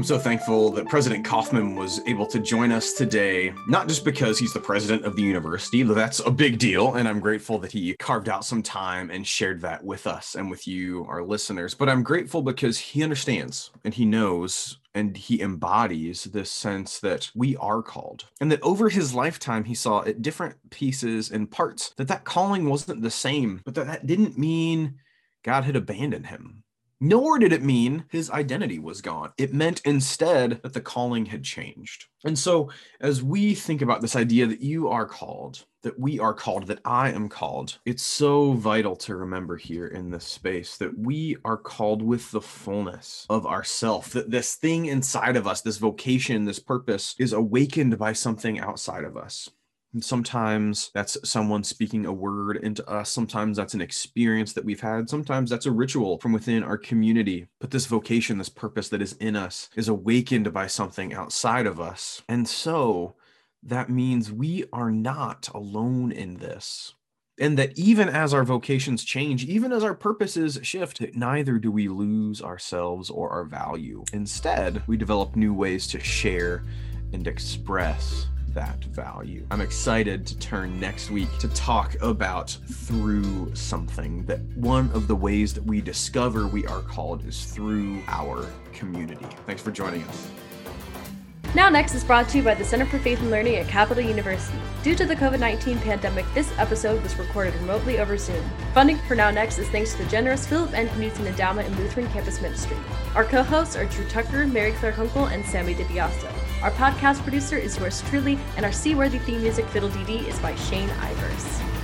I'm 0.00 0.04
so 0.04 0.18
thankful 0.18 0.70
that 0.70 0.88
President 0.88 1.26
Kaufman 1.26 1.76
was 1.76 2.00
able 2.06 2.26
to 2.28 2.38
join 2.38 2.72
us 2.72 2.94
today, 2.94 3.52
not 3.68 3.86
just 3.86 4.02
because 4.02 4.38
he's 4.38 4.54
the 4.54 4.58
president 4.58 5.04
of 5.04 5.14
the 5.14 5.20
university, 5.22 5.82
that's 5.82 6.20
a 6.20 6.30
big 6.30 6.58
deal, 6.58 6.94
and 6.94 7.06
I'm 7.06 7.20
grateful 7.20 7.58
that 7.58 7.70
he 7.70 7.94
carved 7.98 8.30
out 8.30 8.46
some 8.46 8.62
time 8.62 9.10
and 9.10 9.26
shared 9.26 9.60
that 9.60 9.84
with 9.84 10.06
us 10.06 10.36
and 10.36 10.50
with 10.50 10.66
you, 10.66 11.04
our 11.06 11.22
listeners, 11.22 11.74
but 11.74 11.90
I'm 11.90 12.02
grateful 12.02 12.40
because 12.40 12.78
he 12.78 13.02
understands 13.02 13.72
and 13.84 13.92
he 13.92 14.06
knows 14.06 14.78
and 14.94 15.18
he 15.18 15.42
embodies 15.42 16.24
this 16.24 16.50
sense 16.50 16.98
that 17.00 17.30
we 17.34 17.54
are 17.58 17.82
called 17.82 18.24
and 18.40 18.50
that 18.50 18.62
over 18.62 18.88
his 18.88 19.14
lifetime 19.14 19.64
he 19.64 19.74
saw 19.74 20.02
at 20.04 20.22
different 20.22 20.56
pieces 20.70 21.30
and 21.30 21.50
parts 21.50 21.92
that 21.98 22.08
that 22.08 22.24
calling 22.24 22.70
wasn't 22.70 23.02
the 23.02 23.10
same 23.10 23.60
but 23.64 23.74
that 23.74 23.86
that 23.86 24.06
didn't 24.06 24.36
mean 24.36 24.96
god 25.44 25.62
had 25.62 25.76
abandoned 25.76 26.26
him 26.26 26.64
nor 27.00 27.38
did 27.38 27.52
it 27.52 27.62
mean 27.62 28.04
his 28.08 28.30
identity 28.30 28.78
was 28.78 29.00
gone. 29.00 29.32
It 29.38 29.54
meant 29.54 29.80
instead 29.84 30.60
that 30.62 30.74
the 30.74 30.80
calling 30.80 31.26
had 31.26 31.42
changed. 31.42 32.06
And 32.24 32.38
so, 32.38 32.70
as 33.00 33.22
we 33.22 33.54
think 33.54 33.80
about 33.80 34.02
this 34.02 34.16
idea 34.16 34.46
that 34.46 34.60
you 34.60 34.88
are 34.88 35.06
called, 35.06 35.64
that 35.82 35.98
we 35.98 36.18
are 36.20 36.34
called, 36.34 36.66
that 36.66 36.80
I 36.84 37.10
am 37.10 37.30
called, 37.30 37.78
it's 37.86 38.02
so 38.02 38.52
vital 38.52 38.94
to 38.96 39.16
remember 39.16 39.56
here 39.56 39.86
in 39.86 40.10
this 40.10 40.26
space 40.26 40.76
that 40.76 40.98
we 40.98 41.38
are 41.44 41.56
called 41.56 42.02
with 42.02 42.30
the 42.30 42.42
fullness 42.42 43.26
of 43.30 43.46
ourself, 43.46 44.10
that 44.10 44.30
this 44.30 44.56
thing 44.56 44.86
inside 44.86 45.36
of 45.36 45.46
us, 45.46 45.62
this 45.62 45.78
vocation, 45.78 46.44
this 46.44 46.58
purpose 46.58 47.14
is 47.18 47.32
awakened 47.32 47.98
by 47.98 48.12
something 48.12 48.60
outside 48.60 49.04
of 49.04 49.16
us. 49.16 49.48
And 49.92 50.04
sometimes 50.04 50.90
that's 50.94 51.16
someone 51.28 51.64
speaking 51.64 52.06
a 52.06 52.12
word 52.12 52.58
into 52.58 52.88
us. 52.88 53.10
Sometimes 53.10 53.56
that's 53.56 53.74
an 53.74 53.80
experience 53.80 54.52
that 54.52 54.64
we've 54.64 54.80
had. 54.80 55.10
Sometimes 55.10 55.50
that's 55.50 55.66
a 55.66 55.72
ritual 55.72 56.18
from 56.18 56.32
within 56.32 56.62
our 56.62 56.78
community. 56.78 57.48
But 57.58 57.72
this 57.72 57.86
vocation, 57.86 58.38
this 58.38 58.48
purpose 58.48 58.88
that 58.90 59.02
is 59.02 59.14
in 59.14 59.34
us, 59.34 59.68
is 59.74 59.88
awakened 59.88 60.52
by 60.52 60.68
something 60.68 61.12
outside 61.12 61.66
of 61.66 61.80
us. 61.80 62.22
And 62.28 62.46
so 62.46 63.16
that 63.64 63.90
means 63.90 64.32
we 64.32 64.64
are 64.72 64.92
not 64.92 65.48
alone 65.52 66.12
in 66.12 66.36
this. 66.36 66.94
And 67.38 67.58
that 67.58 67.76
even 67.76 68.08
as 68.08 68.34
our 68.34 68.44
vocations 68.44 69.02
change, 69.02 69.44
even 69.46 69.72
as 69.72 69.82
our 69.82 69.94
purposes 69.94 70.58
shift, 70.62 71.02
neither 71.14 71.58
do 71.58 71.72
we 71.72 71.88
lose 71.88 72.42
ourselves 72.42 73.08
or 73.10 73.30
our 73.30 73.44
value. 73.44 74.04
Instead, 74.12 74.82
we 74.86 74.96
develop 74.98 75.34
new 75.34 75.54
ways 75.54 75.86
to 75.88 75.98
share 75.98 76.62
and 77.12 77.26
express 77.26 78.28
that 78.54 78.82
value. 78.84 79.46
I'm 79.50 79.60
excited 79.60 80.26
to 80.26 80.38
turn 80.38 80.78
next 80.80 81.10
week 81.10 81.28
to 81.38 81.48
talk 81.48 81.96
about 82.00 82.50
through 82.70 83.54
something 83.54 84.24
that 84.26 84.40
one 84.56 84.90
of 84.92 85.08
the 85.08 85.16
ways 85.16 85.54
that 85.54 85.64
we 85.64 85.80
discover 85.80 86.46
we 86.46 86.66
are 86.66 86.82
called 86.82 87.24
is 87.26 87.44
through 87.44 88.02
our 88.08 88.46
community. 88.72 89.26
Thanks 89.46 89.62
for 89.62 89.70
joining 89.70 90.02
us. 90.04 90.30
Now 91.52 91.68
Next 91.68 91.96
is 91.96 92.04
brought 92.04 92.28
to 92.28 92.38
you 92.38 92.44
by 92.44 92.54
the 92.54 92.64
Center 92.64 92.86
for 92.86 93.00
Faith 93.00 93.18
and 93.20 93.30
Learning 93.30 93.56
at 93.56 93.66
Capital 93.66 94.04
University. 94.04 94.56
Due 94.84 94.94
to 94.94 95.04
the 95.04 95.16
COVID 95.16 95.40
19 95.40 95.80
pandemic, 95.80 96.24
this 96.32 96.52
episode 96.58 97.02
was 97.02 97.18
recorded 97.18 97.54
remotely 97.56 97.98
over 97.98 98.16
Zoom. 98.16 98.44
Funding 98.72 98.98
for 99.08 99.16
Now 99.16 99.32
Next 99.32 99.58
is 99.58 99.68
thanks 99.70 99.92
to 99.94 100.04
the 100.04 100.10
generous 100.10 100.46
Philip 100.46 100.72
N. 100.74 100.86
Knudsen 100.96 101.26
Endowment 101.26 101.66
and 101.66 101.76
Lutheran 101.76 102.08
Campus 102.10 102.40
Ministry. 102.40 102.76
Our 103.16 103.24
co 103.24 103.42
hosts 103.42 103.74
are 103.74 103.84
Drew 103.86 104.06
Tucker, 104.08 104.46
Mary 104.46 104.70
Claire 104.72 104.92
Hunkel, 104.92 105.32
and 105.32 105.44
Sammy 105.44 105.74
DiBiase. 105.74 106.49
Our 106.62 106.70
podcast 106.72 107.22
producer 107.22 107.56
is 107.56 107.78
yours 107.78 108.02
truly, 108.10 108.38
and 108.58 108.66
our 108.66 108.72
seaworthy 108.72 109.18
theme 109.20 109.40
music, 109.40 109.64
Fiddle 109.68 109.88
Dee, 109.88 110.28
is 110.28 110.38
by 110.40 110.54
Shane 110.56 110.90
Ivers. 110.90 111.79